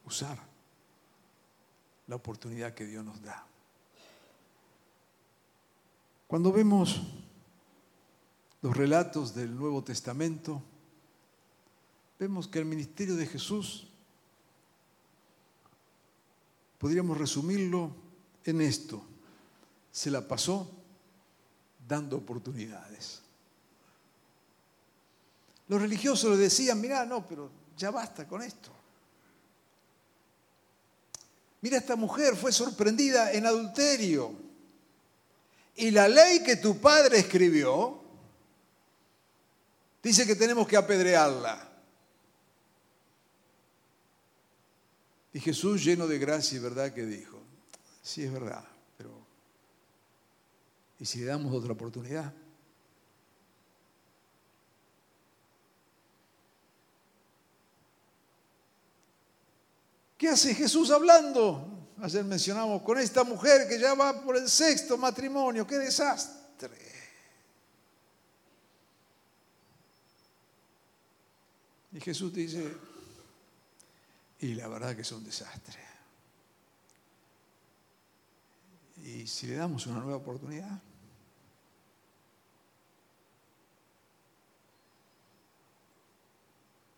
usar 0.05 0.39
la 2.07 2.15
oportunidad 2.15 2.73
que 2.73 2.85
Dios 2.85 3.03
nos 3.03 3.21
da. 3.21 3.45
Cuando 6.27 6.53
vemos 6.53 7.01
los 8.61 8.77
relatos 8.77 9.35
del 9.35 9.53
Nuevo 9.53 9.83
Testamento, 9.83 10.61
vemos 12.17 12.47
que 12.47 12.59
el 12.59 12.65
ministerio 12.65 13.17
de 13.17 13.25
Jesús 13.25 13.87
Podríamos 16.77 17.17
resumirlo 17.17 17.91
en 18.43 18.61
esto. 18.61 19.03
Se 19.91 20.11
la 20.11 20.27
pasó 20.27 20.69
dando 21.87 22.17
oportunidades. 22.17 23.21
Los 25.67 25.81
religiosos 25.81 26.31
le 26.31 26.37
decían, 26.37 26.79
mira, 26.79 27.05
no, 27.05 27.27
pero 27.27 27.49
ya 27.77 27.91
basta 27.91 28.27
con 28.27 28.41
esto. 28.41 28.71
Mira, 31.61 31.77
esta 31.77 31.95
mujer 31.95 32.35
fue 32.35 32.51
sorprendida 32.51 33.31
en 33.31 33.45
adulterio. 33.45 34.33
Y 35.75 35.91
la 35.91 36.07
ley 36.07 36.43
que 36.43 36.55
tu 36.57 36.79
padre 36.79 37.19
escribió 37.19 38.01
dice 40.01 40.25
que 40.25 40.35
tenemos 40.35 40.67
que 40.67 40.77
apedrearla. 40.77 41.63
Y 45.33 45.39
Jesús, 45.39 45.83
lleno 45.83 46.07
de 46.07 46.17
gracia 46.17 46.57
y 46.57 46.59
verdad, 46.59 46.93
que 46.93 47.05
dijo, 47.05 47.39
sí 48.01 48.23
es 48.23 48.31
verdad, 48.31 48.63
pero 48.97 49.11
¿y 50.99 51.05
si 51.05 51.19
le 51.19 51.25
damos 51.25 51.53
otra 51.53 51.73
oportunidad? 51.73 52.33
¿Qué 60.17 60.29
hace 60.29 60.55
Jesús 60.55 60.89
hablando? 60.89 61.93
Ayer 62.01 62.23
mencionamos 62.23 62.81
con 62.81 62.97
esta 62.99 63.23
mujer 63.23 63.67
que 63.67 63.79
ya 63.79 63.93
va 63.93 64.21
por 64.21 64.35
el 64.37 64.49
sexto 64.49 64.97
matrimonio. 64.97 65.65
¡Qué 65.65 65.77
desastre! 65.77 66.37
Y 71.93 71.99
Jesús 71.99 72.33
dice, 72.33 72.75
y 74.39 74.53
la 74.53 74.67
verdad 74.67 74.95
que 74.95 75.01
es 75.01 75.11
un 75.11 75.23
desastre. 75.23 75.79
Y 79.03 79.25
si 79.25 79.47
le 79.47 79.55
damos 79.55 79.87
una 79.87 79.99
nueva 79.99 80.17
oportunidad, 80.17 80.79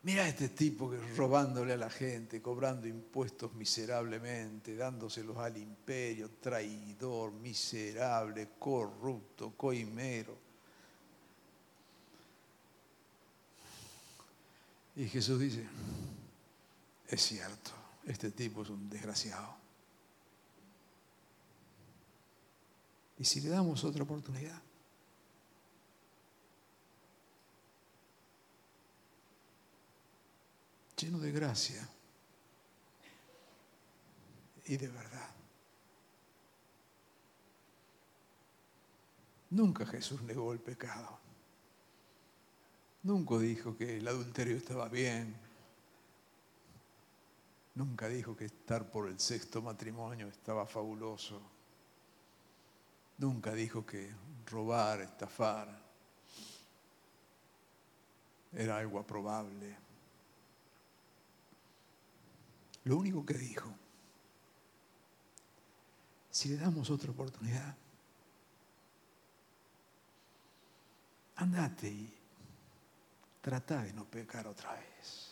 Mira 0.10 0.28
este 0.28 0.50
tipo 0.50 0.90
que 0.90 0.98
robándole 1.16 1.74
a 1.74 1.78
la 1.78 1.92
gente, 1.92 2.42
cobrando 2.42 2.88
impuestos 2.88 3.54
miserablemente, 3.54 4.76
dándoselos 4.76 5.38
al 5.38 5.56
imperio, 5.58 6.32
traidor, 6.42 7.32
miserable, 7.32 8.54
corrupto, 8.58 9.54
coimero. 9.56 10.36
Y 14.96 15.08
Jesús 15.08 15.40
dice, 15.40 15.68
es 17.08 17.22
cierto, 17.22 17.70
este 18.08 18.32
tipo 18.32 18.64
es 18.64 18.70
un 18.72 18.90
desgraciado. 18.90 19.56
¿Y 23.20 23.26
si 23.26 23.42
le 23.42 23.50
damos 23.50 23.84
otra 23.84 24.02
oportunidad? 24.02 24.60
Lleno 31.00 31.20
de 31.20 31.32
gracia 31.32 31.88
y 34.66 34.78
de 34.78 34.88
verdad. 34.88 35.30
Nunca 39.52 39.86
Jesús 39.86 40.22
negó 40.22 40.54
el 40.54 40.60
pecado. 40.60 41.18
Nunca 43.04 43.38
dijo 43.40 43.76
que 43.78 43.98
el 43.98 44.08
adulterio 44.08 44.58
estaba 44.58 44.90
bien. 44.90 45.36
Nunca 47.76 48.08
dijo 48.08 48.36
que 48.36 48.46
estar 48.46 48.92
por 48.92 49.08
el 49.08 49.20
sexto 49.20 49.62
matrimonio 49.62 50.28
estaba 50.28 50.68
fabuloso. 50.68 51.42
Nunca 53.18 53.54
dijo 53.54 53.86
que 53.86 54.12
robar, 54.46 55.02
estafar, 55.02 55.82
era 58.54 58.78
algo 58.78 59.00
aprobable. 59.00 59.89
Lo 62.86 62.98
único 62.98 63.26
que 63.26 63.34
dijo, 63.34 63.70
si 66.32 66.50
le 66.50 66.58
damos 66.58 66.90
otra 66.90 67.12
oportunidad, 67.12 67.76
andate 71.36 71.90
y 71.90 72.14
trata 73.42 73.84
de 73.84 73.94
no 73.94 74.06
pecar 74.06 74.48
otra 74.48 74.74
vez. 74.74 75.30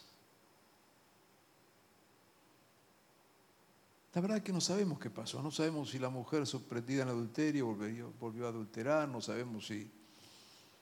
La 4.14 4.22
verdad 4.22 4.38
es 4.38 4.44
que 4.44 4.54
no 4.54 4.62
sabemos 4.62 5.00
qué 5.00 5.12
pasó, 5.12 5.44
no 5.44 5.52
sabemos 5.52 5.92
si 5.92 6.00
la 6.00 6.10
mujer 6.10 6.48
sorprendida 6.48 7.04
en 7.04 7.10
adulterio 7.10 7.68
volvió, 7.68 8.46
a 8.46 8.50
adulterar, 8.50 9.08
no 9.08 9.22
sabemos 9.22 9.68
si 9.68 9.92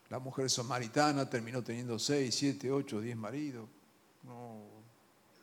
la 0.09 0.19
mujer 0.19 0.49
samaritana 0.49 1.29
terminó 1.29 1.61
teniendo 1.61 1.99
seis, 1.99 2.33
siete, 2.33 2.71
ocho, 2.71 3.01
diez 3.01 3.17
maridos, 3.17 3.67
no, 4.23 4.61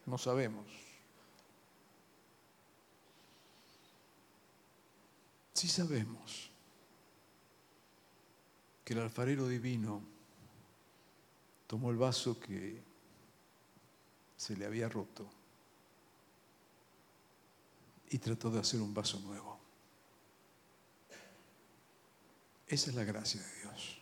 no 0.07 0.17
sabemos. 0.17 0.65
Sí 5.63 5.69
sabemos 5.69 6.51
que 8.85 8.95
el 8.95 8.99
alfarero 8.99 9.47
divino 9.47 10.03
tomó 11.69 11.93
el 11.93 11.99
vaso 11.99 12.41
que 12.41 12.83
se 14.37 14.57
le 14.57 14.67
había 14.67 14.89
roto 14.89 15.25
y 18.11 18.19
trató 18.19 18.51
de 18.51 18.59
hacer 18.59 18.81
un 18.81 18.93
vaso 18.93 19.21
nuevo. 19.21 19.57
Esa 22.67 22.91
es 22.91 22.97
la 22.97 23.05
gracia 23.05 23.41
de 23.41 23.61
Dios. 23.61 23.99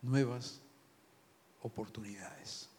Nuevas 0.00 0.62
oportunidades. 1.60 2.69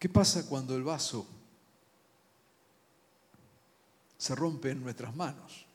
¿Qué 0.00 0.08
pasa 0.08 0.46
cuando 0.46 0.74
el 0.74 0.82
vaso 0.82 1.26
se 4.16 4.34
rompe 4.34 4.70
en 4.70 4.82
nuestras 4.82 5.14
manos? 5.14 5.66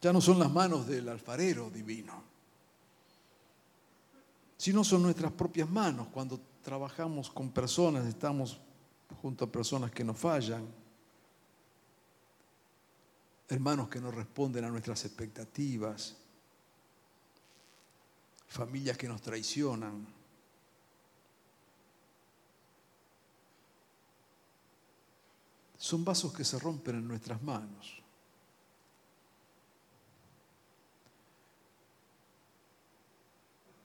Ya 0.00 0.12
no 0.12 0.20
son 0.20 0.38
las 0.38 0.48
manos 0.48 0.86
del 0.86 1.08
alfarero 1.08 1.68
divino, 1.68 2.22
sino 4.56 4.84
son 4.84 5.02
nuestras 5.02 5.32
propias 5.32 5.68
manos. 5.68 6.06
Cuando 6.12 6.40
trabajamos 6.62 7.28
con 7.28 7.50
personas, 7.50 8.06
estamos 8.06 8.60
junto 9.20 9.44
a 9.44 9.50
personas 9.50 9.90
que 9.90 10.04
nos 10.04 10.16
fallan, 10.16 10.64
hermanos 13.48 13.88
que 13.88 14.00
no 14.00 14.12
responden 14.12 14.64
a 14.64 14.70
nuestras 14.70 15.04
expectativas, 15.04 16.16
familias 18.46 18.96
que 18.96 19.08
nos 19.08 19.20
traicionan. 19.20 20.17
Son 25.78 26.04
vasos 26.04 26.32
que 26.32 26.44
se 26.44 26.58
rompen 26.58 26.96
en 26.96 27.06
nuestras 27.06 27.40
manos. 27.40 28.02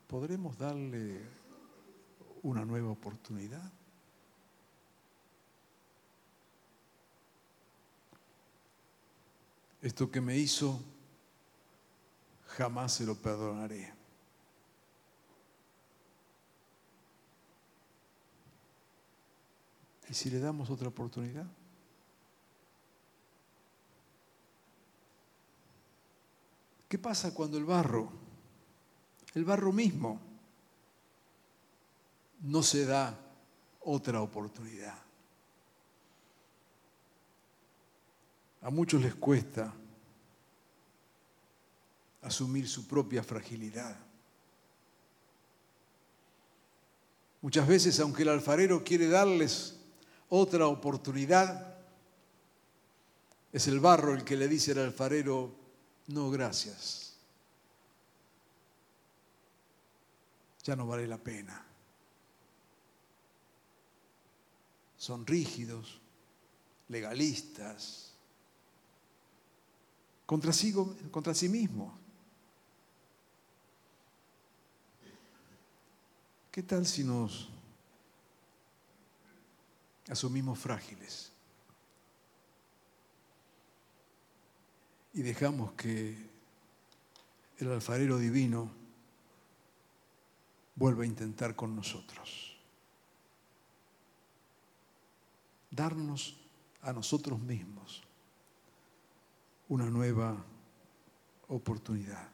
¿Podremos 0.07 0.57
darle 0.57 1.21
una 2.41 2.65
nueva 2.65 2.89
oportunidad? 2.89 3.71
Esto 9.81 10.09
que 10.09 10.21
me 10.21 10.37
hizo, 10.37 10.81
jamás 12.47 12.93
se 12.93 13.05
lo 13.05 13.15
perdonaré. 13.15 13.93
¿Y 20.09 20.13
si 20.13 20.29
le 20.29 20.39
damos 20.39 20.69
otra 20.69 20.87
oportunidad? 20.87 21.45
¿Qué 26.93 26.99
pasa 26.99 27.33
cuando 27.33 27.57
el 27.57 27.65
barro, 27.65 28.07
el 29.33 29.43
barro 29.43 29.71
mismo, 29.71 30.21
no 32.41 32.61
se 32.61 32.85
da 32.85 33.19
otra 33.81 34.21
oportunidad? 34.21 34.93
A 38.61 38.69
muchos 38.69 39.01
les 39.01 39.15
cuesta 39.15 39.73
asumir 42.21 42.69
su 42.69 42.85
propia 42.85 43.23
fragilidad. 43.23 43.97
Muchas 47.41 47.67
veces, 47.67 47.99
aunque 48.01 48.21
el 48.21 48.29
alfarero 48.29 48.83
quiere 48.83 49.07
darles 49.07 49.79
otra 50.29 50.67
oportunidad, 50.67 51.75
es 53.51 53.67
el 53.67 53.79
barro 53.79 54.13
el 54.13 54.23
que 54.23 54.37
le 54.37 54.47
dice 54.47 54.73
al 54.73 54.77
alfarero, 54.77 55.62
no, 56.07 56.29
gracias. 56.29 57.13
Ya 60.63 60.75
no 60.75 60.87
vale 60.87 61.07
la 61.07 61.17
pena. 61.17 61.65
Son 64.97 65.25
rígidos, 65.25 65.99
legalistas, 66.87 68.13
contra 70.25 70.53
sí, 70.53 70.73
contra 71.11 71.33
sí 71.33 71.49
mismo. 71.49 71.97
¿Qué 76.51 76.63
tal 76.63 76.85
si 76.85 77.03
nos 77.03 77.49
asumimos 80.07 80.59
frágiles 80.59 81.32
y 85.13 85.21
dejamos 85.21 85.73
que 85.73 86.17
el 87.57 87.71
alfarero 87.71 88.17
divino 88.17 88.71
vuelva 90.75 91.03
a 91.03 91.07
intentar 91.07 91.55
con 91.55 91.75
nosotros? 91.75 92.57
Darnos 95.69 96.37
a 96.81 96.93
nosotros 96.93 97.39
mismos 97.39 98.03
una 99.69 99.85
nueva 99.89 100.43
oportunidad. 101.47 102.27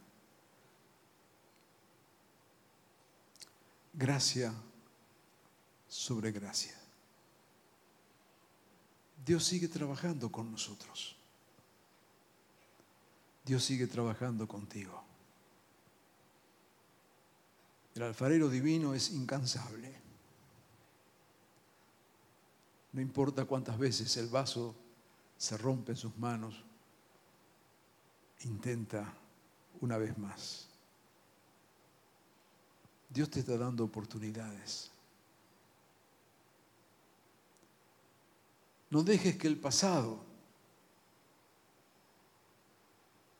Gracia 3.93 4.53
sobre 5.87 6.31
gracia. 6.31 6.77
Dios 9.25 9.43
sigue 9.43 9.67
trabajando 9.67 10.31
con 10.31 10.51
nosotros. 10.51 11.18
Dios 13.49 13.63
sigue 13.63 13.87
trabajando 13.87 14.47
contigo. 14.47 15.03
El 17.95 18.03
alfarero 18.03 18.47
divino 18.47 18.93
es 18.93 19.09
incansable. 19.09 19.91
No 22.93 23.01
importa 23.01 23.45
cuántas 23.45 23.79
veces 23.79 24.15
el 24.17 24.27
vaso 24.27 24.75
se 25.35 25.57
rompe 25.57 25.93
en 25.93 25.97
sus 25.97 26.15
manos, 26.19 26.63
intenta 28.41 29.11
una 29.81 29.97
vez 29.97 30.15
más. 30.19 30.67
Dios 33.09 33.31
te 33.31 33.39
está 33.39 33.57
dando 33.57 33.83
oportunidades. 33.83 34.91
No 38.91 39.01
dejes 39.01 39.37
que 39.37 39.47
el 39.47 39.57
pasado 39.57 40.28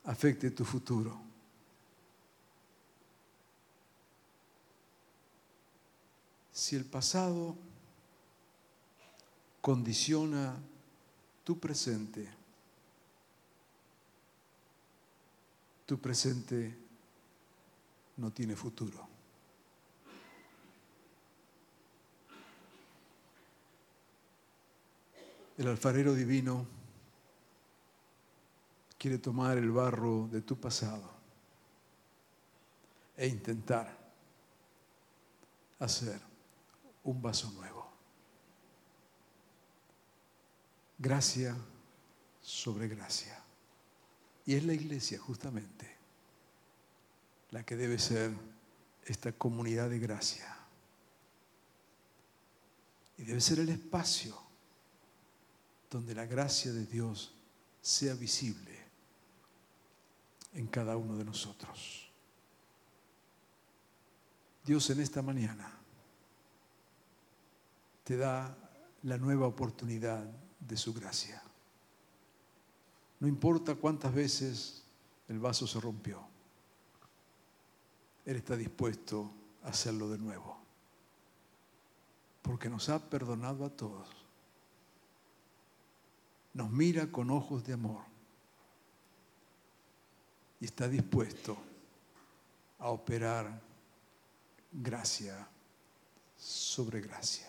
afecte 0.10 0.49
tu 0.49 0.66
futuro. 0.66 1.22
Si 6.51 6.76
el 6.76 6.84
pasado 6.84 7.55
condiciona 9.62 10.57
tu 11.43 11.60
presente, 11.60 12.28
tu 15.86 15.99
presente 15.99 16.76
no 18.18 18.32
tiene 18.32 18.55
futuro. 18.55 19.07
El 25.55 25.68
alfarero 25.68 26.16
divino 26.16 26.79
quiere 29.00 29.18
tomar 29.18 29.58
el 29.58 29.72
barro 29.72 30.28
de 30.28 30.41
tu 30.41 30.60
pasado 30.60 31.10
e 33.16 33.28
intentar 33.28 33.97
hacer 35.80 36.20
un 37.06 37.22
vaso 37.22 37.50
nuevo. 37.52 37.89
Gracia 40.97 41.56
sobre 42.41 42.89
gracia. 42.89 43.41
Y 44.45 44.56
es 44.56 44.66
la 44.66 44.74
iglesia 44.74 45.18
justamente 45.18 45.95
la 47.52 47.64
que 47.64 47.78
debe 47.78 47.97
ser 47.97 48.32
esta 49.06 49.32
comunidad 49.32 49.89
de 49.89 50.00
gracia. 50.00 50.58
Y 53.18 53.24
debe 53.24 53.39
ser 53.39 53.60
el 53.60 53.70
espacio 53.70 54.38
donde 55.89 56.14
la 56.14 56.26
gracia 56.26 56.74
de 56.74 56.86
Dios 56.86 57.34
sea 57.82 58.14
visible 58.14 58.68
en 60.54 60.68
cada 60.68 60.97
uno 60.97 61.18
de 61.18 61.26
nosotros. 61.26 62.10
Dios 64.66 64.89
en 64.89 65.00
esta 65.00 65.22
mañana 65.22 65.72
te 68.04 68.18
da 68.18 68.56
la 69.04 69.18
nueva 69.18 69.47
oportunidad 69.47 70.24
de 70.60 70.78
su 70.78 70.93
gracia. 70.93 71.41
No 73.20 73.28
importa 73.28 73.76
cuántas 73.76 74.14
veces 74.14 74.84
el 75.28 75.39
vaso 75.39 75.68
se 75.68 75.80
rompió, 75.80 76.22
Él 78.26 78.38
está 78.38 78.56
dispuesto 78.56 79.32
a 79.64 79.70
hacerlo 79.70 80.10
de 80.10 80.18
nuevo, 80.18 80.58
porque 82.41 82.70
nos 82.70 82.89
ha 82.89 83.10
perdonado 83.10 83.66
a 83.66 83.70
todos. 83.70 84.08
Nos 86.54 86.70
mira 86.70 87.12
con 87.12 87.30
ojos 87.30 87.64
de 87.64 87.74
amor 87.74 88.02
y 90.60 90.66
está 90.66 90.88
dispuesto 90.88 91.57
a 92.80 92.89
operar 92.89 93.62
gracia 94.72 95.47
sobre 96.38 97.01
gracia. 97.01 97.47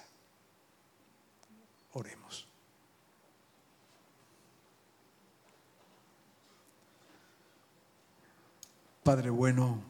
Oremos. 1.92 2.46
Padre 9.02 9.30
bueno, 9.30 9.82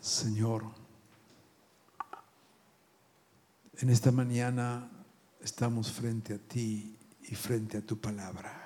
Señor, 0.00 0.64
en 3.78 3.90
esta 3.90 4.12
mañana 4.12 4.88
estamos 5.40 5.90
frente 5.90 6.34
a 6.34 6.38
ti 6.38 6.96
y 7.22 7.34
frente 7.34 7.78
a 7.78 7.82
tu 7.82 7.98
palabra. 7.98 8.62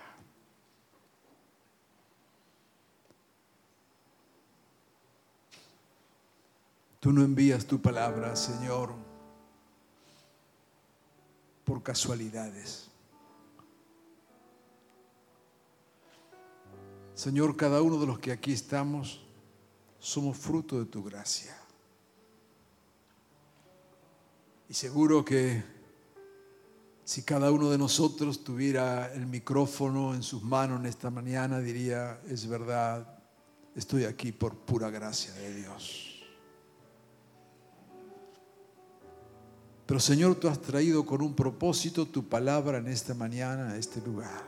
Tú 7.00 7.12
no 7.12 7.22
envías 7.22 7.66
tu 7.66 7.80
palabra, 7.80 8.34
Señor, 8.34 8.92
por 11.64 11.82
casualidades. 11.82 12.88
Señor, 17.14 17.56
cada 17.56 17.80
uno 17.80 17.98
de 17.98 18.06
los 18.06 18.18
que 18.18 18.32
aquí 18.32 18.52
estamos 18.52 19.24
somos 19.98 20.36
fruto 20.36 20.78
de 20.78 20.86
tu 20.86 21.02
gracia. 21.02 21.56
Y 24.68 24.74
seguro 24.74 25.24
que 25.24 25.75
si 27.06 27.22
cada 27.22 27.52
uno 27.52 27.70
de 27.70 27.78
nosotros 27.78 28.42
tuviera 28.42 29.14
el 29.14 29.26
micrófono 29.28 30.12
en 30.12 30.24
sus 30.24 30.42
manos 30.42 30.80
en 30.80 30.86
esta 30.86 31.08
mañana, 31.08 31.60
diría, 31.60 32.20
es 32.28 32.48
verdad, 32.48 33.20
estoy 33.76 34.02
aquí 34.02 34.32
por 34.32 34.56
pura 34.56 34.90
gracia 34.90 35.32
de 35.34 35.54
Dios. 35.54 36.24
Pero 39.86 40.00
Señor, 40.00 40.34
tú 40.34 40.48
has 40.48 40.60
traído 40.60 41.06
con 41.06 41.22
un 41.22 41.32
propósito 41.36 42.06
tu 42.06 42.28
palabra 42.28 42.78
en 42.78 42.88
esta 42.88 43.14
mañana 43.14 43.70
a 43.70 43.76
este 43.76 44.00
lugar. 44.00 44.42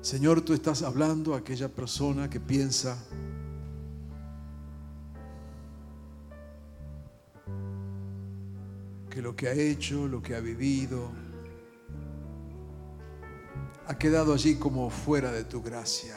Señor, 0.00 0.40
tú 0.40 0.52
estás 0.52 0.82
hablando 0.82 1.34
a 1.34 1.38
aquella 1.38 1.68
persona 1.68 2.28
que 2.28 2.40
piensa 2.40 2.98
que 9.10 9.20
lo 9.20 9.34
que 9.34 9.48
ha 9.48 9.52
hecho, 9.52 10.08
lo 10.08 10.22
que 10.22 10.34
ha 10.34 10.40
vivido, 10.40 11.10
ha 13.86 13.98
quedado 13.98 14.32
allí 14.32 14.54
como 14.54 14.88
fuera 14.88 15.32
de 15.32 15.44
tu 15.44 15.60
gracia. 15.60 16.16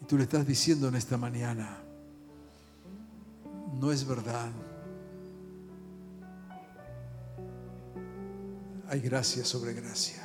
Y 0.00 0.04
tú 0.06 0.16
le 0.16 0.22
estás 0.22 0.46
diciendo 0.46 0.88
en 0.88 0.94
esta 0.94 1.18
mañana, 1.18 1.82
no 3.80 3.90
es 3.92 4.06
verdad. 4.06 4.50
hay 8.88 9.00
gracia 9.00 9.44
sobre 9.44 9.72
gracia. 9.74 10.22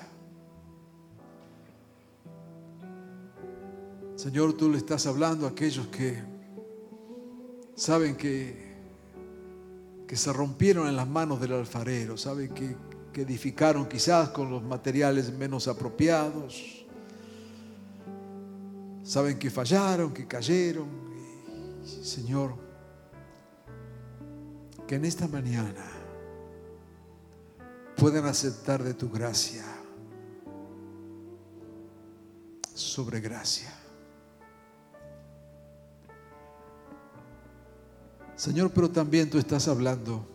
Señor, 4.15 4.53
tú 4.53 4.69
le 4.69 4.77
estás 4.77 5.07
hablando 5.07 5.47
a 5.47 5.49
aquellos 5.49 5.87
que 5.87 6.30
saben 7.81 8.15
que, 8.15 8.75
que 10.07 10.15
se 10.15 10.31
rompieron 10.31 10.87
en 10.87 10.95
las 10.95 11.07
manos 11.07 11.41
del 11.41 11.53
alfarero, 11.53 12.15
saben 12.15 12.53
que, 12.53 12.77
que 13.11 13.23
edificaron 13.23 13.89
quizás 13.89 14.29
con 14.29 14.51
los 14.51 14.61
materiales 14.61 15.33
menos 15.33 15.67
apropiados, 15.67 16.85
saben 19.01 19.39
que 19.39 19.49
fallaron, 19.49 20.13
que 20.13 20.27
cayeron. 20.27 20.87
Señor, 22.03 22.53
que 24.85 24.93
en 24.93 25.05
esta 25.05 25.27
mañana 25.27 25.83
puedan 27.97 28.25
aceptar 28.25 28.83
de 28.83 28.93
tu 28.93 29.09
gracia 29.09 29.65
sobre 32.75 33.19
gracia. 33.21 33.80
Señor, 38.41 38.71
pero 38.73 38.89
también 38.89 39.29
tú 39.29 39.37
estás 39.37 39.67
hablando 39.67 40.25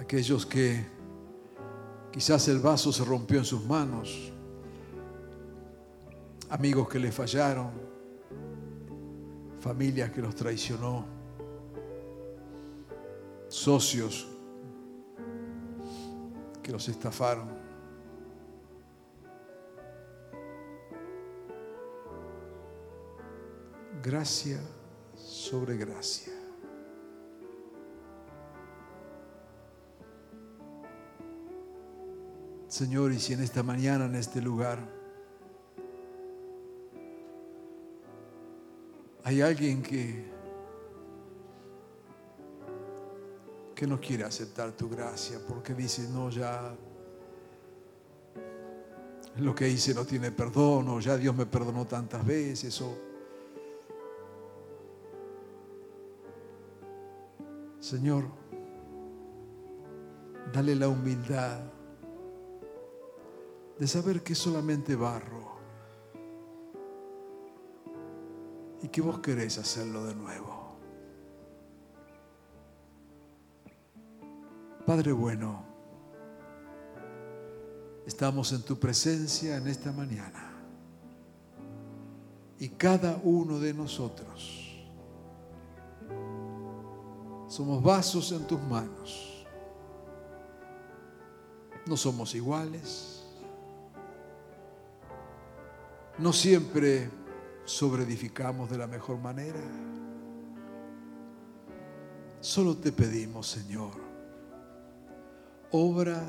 aquellos 0.00 0.44
que 0.44 0.84
quizás 2.10 2.48
el 2.48 2.58
vaso 2.58 2.90
se 2.90 3.04
rompió 3.04 3.38
en 3.38 3.44
sus 3.44 3.64
manos, 3.64 4.32
amigos 6.50 6.88
que 6.88 6.98
le 6.98 7.12
fallaron, 7.12 7.70
familias 9.60 10.10
que 10.10 10.20
los 10.20 10.34
traicionó 10.34 11.06
socios 13.46 14.26
que 16.60 16.72
los 16.72 16.88
estafaron. 16.88 17.63
Gracia 24.04 24.60
sobre 25.16 25.78
gracia. 25.78 26.34
Señor, 32.68 33.12
y 33.12 33.18
si 33.18 33.32
en 33.32 33.42
esta 33.42 33.62
mañana, 33.62 34.04
en 34.04 34.14
este 34.16 34.42
lugar, 34.42 34.78
hay 39.22 39.40
alguien 39.40 39.82
que 39.82 40.34
que 43.74 43.86
no 43.86 43.98
quiere 43.98 44.24
aceptar 44.24 44.72
tu 44.72 44.90
gracia 44.90 45.38
porque 45.48 45.72
dice, 45.72 46.06
no, 46.10 46.28
ya 46.28 46.76
lo 49.38 49.54
que 49.54 49.66
hice 49.66 49.94
no 49.94 50.04
tiene 50.04 50.30
perdón 50.30 50.90
o 50.90 51.00
ya 51.00 51.16
Dios 51.16 51.34
me 51.34 51.46
perdonó 51.46 51.86
tantas 51.86 52.24
veces 52.24 52.78
o 52.82 53.13
Señor, 57.84 58.24
dale 60.54 60.74
la 60.74 60.88
humildad 60.88 61.60
de 63.78 63.86
saber 63.86 64.22
que 64.22 64.32
es 64.32 64.38
solamente 64.38 64.96
barro 64.96 65.58
y 68.80 68.88
que 68.88 69.02
vos 69.02 69.18
querés 69.18 69.58
hacerlo 69.58 70.06
de 70.06 70.14
nuevo. 70.14 70.78
Padre 74.86 75.12
bueno, 75.12 75.62
estamos 78.06 78.50
en 78.54 78.62
tu 78.62 78.80
presencia 78.80 79.58
en 79.58 79.68
esta 79.68 79.92
mañana 79.92 80.54
y 82.58 82.70
cada 82.70 83.20
uno 83.22 83.58
de 83.58 83.74
nosotros 83.74 84.63
somos 87.48 87.82
vasos 87.82 88.32
en 88.32 88.46
tus 88.46 88.60
manos. 88.62 89.46
No 91.86 91.96
somos 91.96 92.34
iguales. 92.34 93.24
No 96.18 96.32
siempre 96.32 97.10
sobreedificamos 97.64 98.70
de 98.70 98.78
la 98.78 98.86
mejor 98.86 99.18
manera. 99.18 99.60
Solo 102.40 102.76
te 102.76 102.92
pedimos, 102.92 103.48
Señor, 103.48 103.92
obra 105.70 106.22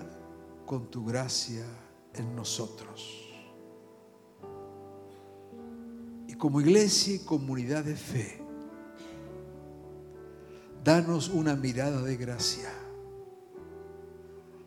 con 0.65 0.89
tu 0.89 1.05
gracia 1.05 1.65
en 2.13 2.35
nosotros. 2.35 3.21
Y 6.27 6.33
como 6.35 6.61
iglesia 6.61 7.15
y 7.15 7.19
comunidad 7.19 7.83
de 7.83 7.95
fe, 7.95 8.44
danos 10.85 11.29
una 11.29 11.55
mirada 11.55 11.99
de 12.03 12.15
gracia. 12.15 12.69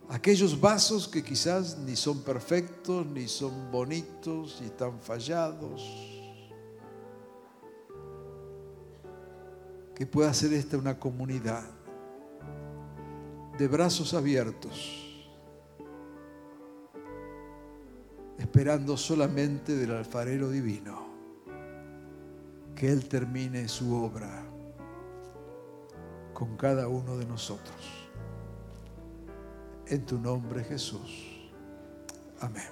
Aquellos 0.09 0.61
vasos 0.61 1.07
que 1.07 1.23
quizás 1.23 1.79
ni 1.79 1.95
son 1.95 2.23
perfectos, 2.23 3.07
ni 3.07 3.29
son 3.29 3.71
bonitos, 3.71 4.59
y 4.61 4.64
están 4.64 5.01
fallados. 5.01 5.81
Que 9.95 10.07
pueda 10.07 10.35
ser 10.35 10.53
esta 10.55 10.77
una 10.77 10.99
comunidad 10.99 11.64
de 13.57 13.69
brazos 13.69 14.12
abiertos 14.14 15.05
esperando 18.39 18.97
solamente 18.97 19.75
del 19.75 19.91
alfarero 19.91 20.49
divino 20.49 21.09
que 22.77 22.89
Él 22.93 23.09
termine 23.09 23.66
su 23.66 23.93
obra 23.93 24.47
con 26.39 26.57
cada 26.57 26.86
uno 26.86 27.18
de 27.18 27.26
nosotros. 27.26 27.74
En 29.89 30.07
tu 30.07 30.20
nombre 30.20 30.62
Jesús. 30.62 31.51
Amén. 32.39 32.62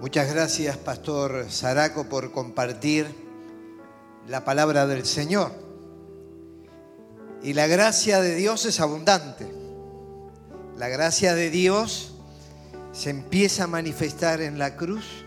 Muchas 0.00 0.32
gracias, 0.32 0.76
Pastor 0.76 1.50
Saraco, 1.50 2.08
por 2.08 2.30
compartir 2.30 3.08
la 4.28 4.44
palabra 4.44 4.86
del 4.86 5.04
Señor. 5.04 5.50
Y 7.42 7.54
la 7.54 7.66
gracia 7.66 8.20
de 8.20 8.36
Dios 8.36 8.64
es 8.64 8.78
abundante. 8.78 9.52
La 10.78 10.86
gracia 10.86 11.34
de 11.34 11.50
Dios 11.50 12.14
se 12.92 13.10
empieza 13.10 13.64
a 13.64 13.66
manifestar 13.66 14.40
en 14.40 14.56
la 14.56 14.76
cruz 14.76 15.25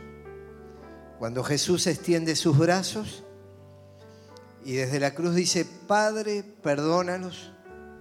cuando 1.20 1.44
Jesús 1.44 1.86
extiende 1.86 2.36
sus 2.36 2.58
brazos 2.58 3.24
y 4.66 4.74
desde 4.74 5.00
la 5.00 5.14
cruz 5.14 5.36
dice, 5.36 5.66
Padre, 5.66 6.44
perdónalos 6.44 7.52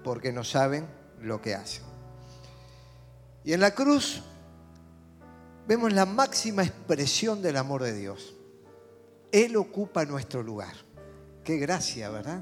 porque 0.05 0.33
no 0.33 0.45
saben 0.45 0.87
lo 1.21 1.43
que 1.43 1.55
hacen. 1.55 1.83
Y 3.45 3.53
en 3.53 3.61
la 3.61 3.75
cruz 3.75 4.23
vemos 5.67 5.93
la 5.93 6.07
máxima 6.07 6.63
expresión 6.63 7.43
del 7.43 7.57
amor 7.57 7.83
de 7.83 7.95
Dios. 7.95 8.35
Él 9.33 9.57
ocupa 9.57 10.05
nuestro 10.05 10.43
lugar. 10.43 10.75
Qué 11.45 11.59
gracia, 11.59 12.09
¿verdad? 12.11 12.41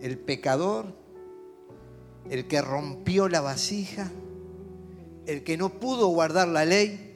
El 0.00 0.18
pecador 0.18 0.94
el 2.30 2.46
que 2.46 2.60
rompió 2.60 3.28
la 3.28 3.40
vasija, 3.40 4.10
el 5.26 5.44
que 5.44 5.56
no 5.56 5.70
pudo 5.80 6.08
guardar 6.08 6.48
la 6.48 6.64
ley, 6.64 7.07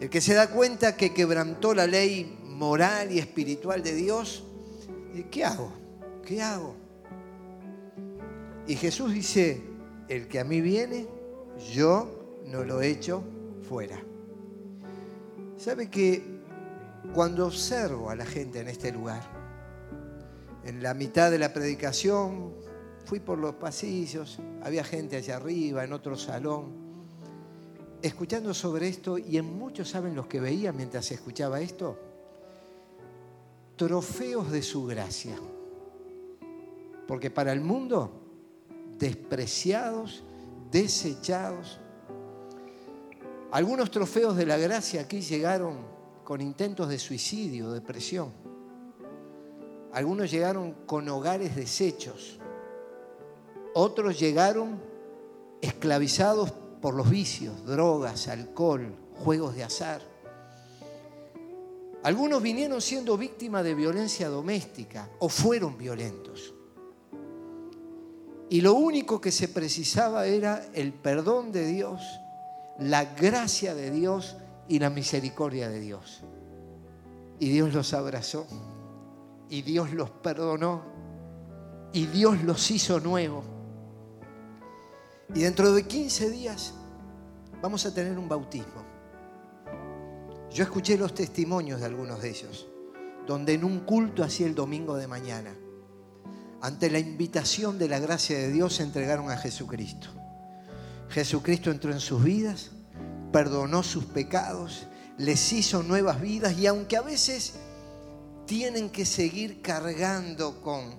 el 0.00 0.10
que 0.10 0.20
se 0.20 0.34
da 0.34 0.48
cuenta 0.48 0.96
que 0.96 1.12
quebrantó 1.12 1.74
la 1.74 1.86
ley 1.86 2.38
moral 2.44 3.12
y 3.12 3.18
espiritual 3.18 3.82
de 3.82 3.94
Dios. 3.94 4.44
¿Y 5.14 5.24
qué 5.24 5.44
hago? 5.44 5.72
¿Qué 6.24 6.42
hago? 6.42 6.74
Y 8.66 8.76
Jesús 8.76 9.12
dice, 9.12 9.62
el 10.08 10.28
que 10.28 10.40
a 10.40 10.44
mí 10.44 10.60
viene, 10.60 11.08
yo 11.72 12.40
no 12.46 12.64
lo 12.64 12.82
echo 12.82 13.22
fuera. 13.68 13.98
¿Sabe 15.56 15.90
que 15.90 16.22
cuando 17.14 17.46
observo 17.46 18.10
a 18.10 18.14
la 18.14 18.26
gente 18.26 18.60
en 18.60 18.68
este 18.68 18.92
lugar, 18.92 19.22
en 20.64 20.82
la 20.82 20.94
mitad 20.94 21.30
de 21.30 21.38
la 21.38 21.52
predicación, 21.52 22.54
fui 23.04 23.20
por 23.20 23.38
los 23.38 23.54
pasillos, 23.54 24.38
había 24.62 24.84
gente 24.84 25.16
allá 25.16 25.36
arriba, 25.36 25.82
en 25.82 25.92
otro 25.92 26.16
salón, 26.16 26.87
escuchando 28.02 28.54
sobre 28.54 28.88
esto 28.88 29.18
y 29.18 29.36
en 29.38 29.58
muchos 29.58 29.88
saben 29.88 30.14
los 30.14 30.26
que 30.26 30.40
veía 30.40 30.72
mientras 30.72 31.10
escuchaba 31.10 31.60
esto, 31.60 31.96
trofeos 33.76 34.50
de 34.50 34.62
su 34.62 34.86
gracia. 34.86 35.36
Porque 37.06 37.30
para 37.30 37.52
el 37.52 37.60
mundo, 37.60 38.12
despreciados, 38.98 40.22
desechados. 40.70 41.78
Algunos 43.50 43.90
trofeos 43.90 44.36
de 44.36 44.46
la 44.46 44.58
gracia 44.58 45.02
aquí 45.02 45.20
llegaron 45.20 45.78
con 46.24 46.40
intentos 46.40 46.88
de 46.88 46.98
suicidio, 46.98 47.72
depresión. 47.72 48.32
Algunos 49.92 50.30
llegaron 50.30 50.72
con 50.86 51.08
hogares 51.08 51.56
deshechos. 51.56 52.38
Otros 53.74 54.18
llegaron 54.18 54.78
esclavizados 55.62 56.52
por 56.80 56.94
los 56.94 57.08
vicios, 57.08 57.64
drogas, 57.64 58.28
alcohol, 58.28 58.94
juegos 59.24 59.54
de 59.54 59.64
azar. 59.64 60.00
Algunos 62.04 62.40
vinieron 62.42 62.80
siendo 62.80 63.18
víctimas 63.18 63.64
de 63.64 63.74
violencia 63.74 64.28
doméstica 64.28 65.10
o 65.18 65.28
fueron 65.28 65.76
violentos. 65.76 66.54
Y 68.50 68.60
lo 68.60 68.74
único 68.74 69.20
que 69.20 69.30
se 69.30 69.48
precisaba 69.48 70.26
era 70.26 70.66
el 70.72 70.92
perdón 70.94 71.52
de 71.52 71.66
Dios, 71.66 72.00
la 72.78 73.04
gracia 73.04 73.74
de 73.74 73.90
Dios 73.90 74.36
y 74.68 74.78
la 74.78 74.90
misericordia 74.90 75.68
de 75.68 75.80
Dios. 75.80 76.22
Y 77.40 77.50
Dios 77.50 77.74
los 77.74 77.92
abrazó, 77.92 78.46
y 79.50 79.62
Dios 79.62 79.92
los 79.92 80.10
perdonó, 80.10 80.82
y 81.92 82.06
Dios 82.06 82.42
los 82.42 82.70
hizo 82.70 83.00
nuevos. 83.00 83.44
Y 85.34 85.40
dentro 85.40 85.72
de 85.72 85.86
15 85.86 86.30
días 86.30 86.72
vamos 87.60 87.84
a 87.84 87.92
tener 87.92 88.18
un 88.18 88.28
bautismo. 88.28 88.84
Yo 90.50 90.64
escuché 90.64 90.96
los 90.96 91.14
testimonios 91.14 91.80
de 91.80 91.86
algunos 91.86 92.22
de 92.22 92.30
ellos, 92.30 92.66
donde 93.26 93.54
en 93.54 93.64
un 93.64 93.80
culto 93.80 94.24
así 94.24 94.44
el 94.44 94.54
domingo 94.54 94.96
de 94.96 95.06
mañana, 95.06 95.54
ante 96.62 96.90
la 96.90 96.98
invitación 96.98 97.78
de 97.78 97.88
la 97.88 97.98
gracia 97.98 98.38
de 98.38 98.50
Dios, 98.50 98.76
se 98.76 98.82
entregaron 98.82 99.30
a 99.30 99.36
Jesucristo. 99.36 100.08
Jesucristo 101.10 101.70
entró 101.70 101.92
en 101.92 102.00
sus 102.00 102.24
vidas, 102.24 102.70
perdonó 103.30 103.82
sus 103.82 104.06
pecados, 104.06 104.86
les 105.18 105.52
hizo 105.52 105.82
nuevas 105.82 106.20
vidas 106.20 106.58
y 106.58 106.66
aunque 106.66 106.96
a 106.96 107.02
veces 107.02 107.54
tienen 108.46 108.88
que 108.88 109.04
seguir 109.04 109.60
cargando 109.60 110.62
con 110.62 110.98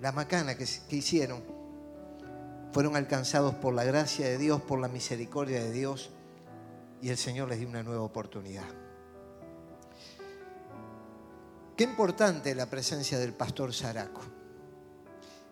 la 0.00 0.10
macana 0.10 0.56
que, 0.56 0.66
que 0.88 0.96
hicieron, 0.96 1.55
fueron 2.72 2.96
alcanzados 2.96 3.54
por 3.54 3.74
la 3.74 3.84
gracia 3.84 4.26
de 4.26 4.38
Dios, 4.38 4.60
por 4.62 4.78
la 4.78 4.88
misericordia 4.88 5.62
de 5.62 5.72
Dios, 5.72 6.10
y 7.00 7.08
el 7.08 7.16
Señor 7.16 7.48
les 7.48 7.58
dio 7.58 7.68
una 7.68 7.82
nueva 7.82 8.02
oportunidad. 8.02 8.66
Qué 11.76 11.84
importante 11.84 12.54
la 12.54 12.66
presencia 12.66 13.18
del 13.18 13.34
pastor 13.34 13.74
Saraco. 13.74 14.22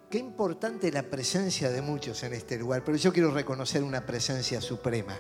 Qué 0.09 0.19
importante 0.19 0.91
la 0.91 1.03
presencia 1.03 1.71
de 1.71 1.83
muchos 1.83 2.23
en 2.23 2.33
este 2.33 2.57
lugar, 2.57 2.83
pero 2.85 2.97
yo 2.97 3.13
quiero 3.13 3.31
reconocer 3.31 3.83
una 3.83 4.07
presencia 4.07 4.61
suprema, 4.61 5.19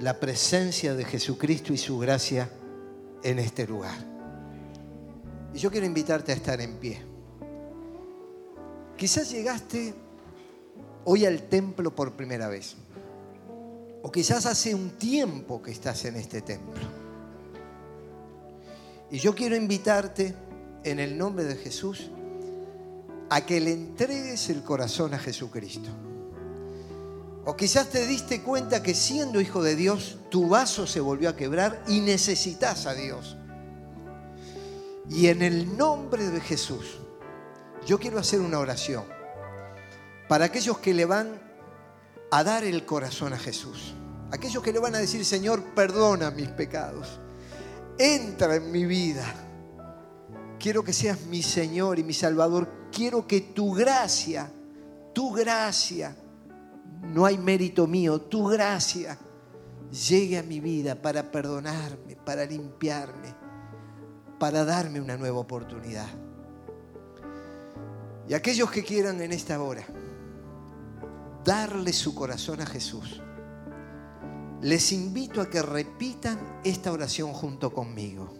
la 0.00 0.18
presencia 0.18 0.94
de 0.94 1.04
Jesucristo 1.04 1.72
y 1.72 1.78
su 1.78 1.98
gracia 1.98 2.50
en 3.22 3.38
este 3.38 3.66
lugar. 3.66 3.96
Y 5.54 5.58
yo 5.58 5.70
quiero 5.70 5.86
invitarte 5.86 6.32
a 6.32 6.34
estar 6.34 6.60
en 6.60 6.76
pie. 6.78 7.02
Quizás 8.96 9.30
llegaste 9.30 9.94
hoy 11.04 11.26
al 11.26 11.42
templo 11.42 11.94
por 11.94 12.12
primera 12.12 12.48
vez. 12.48 12.76
O 14.02 14.12
quizás 14.12 14.46
hace 14.46 14.74
un 14.74 14.90
tiempo 14.90 15.62
que 15.62 15.70
estás 15.70 16.04
en 16.04 16.16
este 16.16 16.42
templo. 16.42 16.82
Y 19.10 19.18
yo 19.18 19.34
quiero 19.34 19.56
invitarte 19.56 20.34
en 20.82 20.98
el 20.98 21.16
nombre 21.16 21.44
de 21.44 21.56
Jesús 21.56 22.10
a 23.30 23.46
que 23.46 23.60
le 23.60 23.72
entregues 23.72 24.50
el 24.50 24.62
corazón 24.62 25.14
a 25.14 25.18
Jesucristo. 25.18 25.88
O 27.46 27.56
quizás 27.56 27.90
te 27.90 28.06
diste 28.06 28.42
cuenta 28.42 28.82
que 28.82 28.94
siendo 28.94 29.40
hijo 29.40 29.62
de 29.62 29.76
Dios, 29.76 30.18
tu 30.30 30.48
vaso 30.48 30.86
se 30.86 31.00
volvió 31.00 31.28
a 31.28 31.36
quebrar 31.36 31.82
y 31.86 32.00
necesitas 32.00 32.86
a 32.86 32.94
Dios. 32.94 33.36
Y 35.10 35.28
en 35.28 35.42
el 35.42 35.76
nombre 35.76 36.30
de 36.30 36.40
Jesús, 36.40 36.98
yo 37.86 37.98
quiero 37.98 38.18
hacer 38.18 38.40
una 38.40 38.58
oración 38.58 39.13
para 40.28 40.46
aquellos 40.46 40.78
que 40.78 40.94
le 40.94 41.04
van 41.04 41.40
a 42.30 42.44
dar 42.44 42.64
el 42.64 42.84
corazón 42.84 43.32
a 43.32 43.38
Jesús. 43.38 43.94
Aquellos 44.30 44.62
que 44.62 44.72
le 44.72 44.78
van 44.78 44.94
a 44.94 44.98
decir, 44.98 45.24
Señor, 45.24 45.62
perdona 45.74 46.30
mis 46.30 46.48
pecados. 46.48 47.20
Entra 47.98 48.56
en 48.56 48.72
mi 48.72 48.84
vida. 48.84 49.24
Quiero 50.58 50.82
que 50.82 50.92
seas 50.92 51.20
mi 51.26 51.42
Señor 51.42 51.98
y 51.98 52.04
mi 52.04 52.12
Salvador. 52.12 52.68
Quiero 52.90 53.26
que 53.26 53.40
tu 53.40 53.72
gracia, 53.72 54.50
tu 55.12 55.32
gracia, 55.32 56.16
no 57.02 57.26
hay 57.26 57.38
mérito 57.38 57.86
mío, 57.86 58.20
tu 58.20 58.46
gracia 58.46 59.18
llegue 60.08 60.38
a 60.38 60.42
mi 60.42 60.58
vida 60.58 61.00
para 61.00 61.30
perdonarme, 61.30 62.16
para 62.16 62.44
limpiarme, 62.44 63.34
para 64.38 64.64
darme 64.64 65.00
una 65.00 65.16
nueva 65.16 65.38
oportunidad. 65.38 66.08
Y 68.28 68.34
aquellos 68.34 68.70
que 68.70 68.82
quieran 68.82 69.20
en 69.20 69.32
esta 69.32 69.60
hora 69.62 69.84
darle 71.44 71.92
su 71.92 72.14
corazón 72.14 72.60
a 72.60 72.66
Jesús, 72.66 73.20
les 74.62 74.92
invito 74.92 75.40
a 75.40 75.50
que 75.50 75.60
repitan 75.60 76.60
esta 76.64 76.90
oración 76.90 77.32
junto 77.32 77.72
conmigo. 77.72 78.32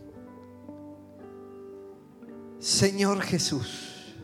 Señor 2.59 3.21
Jesús, 3.21 4.15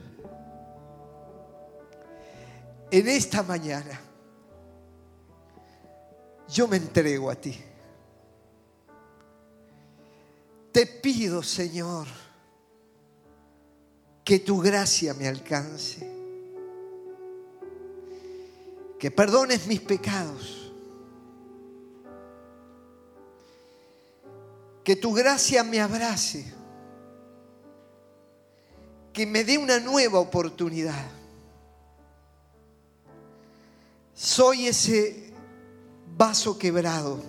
en 2.90 3.06
esta 3.06 3.42
mañana 3.42 4.00
yo 6.48 6.66
me 6.66 6.78
entrego 6.78 7.30
a 7.30 7.34
ti. 7.34 7.56
Te 10.72 10.86
pido, 10.86 11.42
Señor, 11.42 12.06
que 14.24 14.38
tu 14.38 14.60
gracia 14.60 15.12
me 15.14 15.28
alcance, 15.28 16.19
que 19.00 19.10
perdones 19.10 19.66
mis 19.66 19.80
pecados, 19.80 20.70
que 24.84 24.94
tu 24.94 25.14
gracia 25.14 25.64
me 25.64 25.80
abrace, 25.80 26.44
que 29.10 29.24
me 29.24 29.42
dé 29.42 29.56
una 29.56 29.80
nueva 29.80 30.20
oportunidad. 30.20 31.10
Soy 34.12 34.66
ese 34.66 35.32
vaso 36.14 36.58
quebrado, 36.58 37.22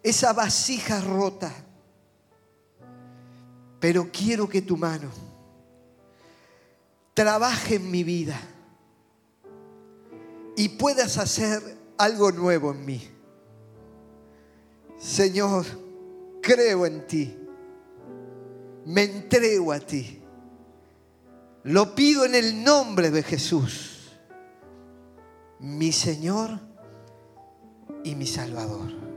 esa 0.00 0.32
vasija 0.32 1.00
rota. 1.00 1.52
Pero 3.80 4.10
quiero 4.12 4.48
que 4.48 4.62
tu 4.62 4.76
mano 4.76 5.10
trabaje 7.14 7.76
en 7.76 7.90
mi 7.90 8.04
vida 8.04 8.40
y 10.58 10.70
puedas 10.70 11.18
hacer 11.18 11.62
algo 11.98 12.32
nuevo 12.32 12.72
en 12.72 12.84
mí. 12.84 13.00
Señor, 14.98 15.64
creo 16.42 16.84
en 16.84 17.06
ti, 17.06 17.38
me 18.84 19.04
entrego 19.04 19.70
a 19.70 19.78
ti. 19.78 20.20
Lo 21.62 21.94
pido 21.94 22.24
en 22.24 22.34
el 22.34 22.64
nombre 22.64 23.12
de 23.12 23.22
Jesús, 23.22 24.10
mi 25.60 25.92
Señor 25.92 26.58
y 28.02 28.16
mi 28.16 28.26
Salvador. 28.26 29.07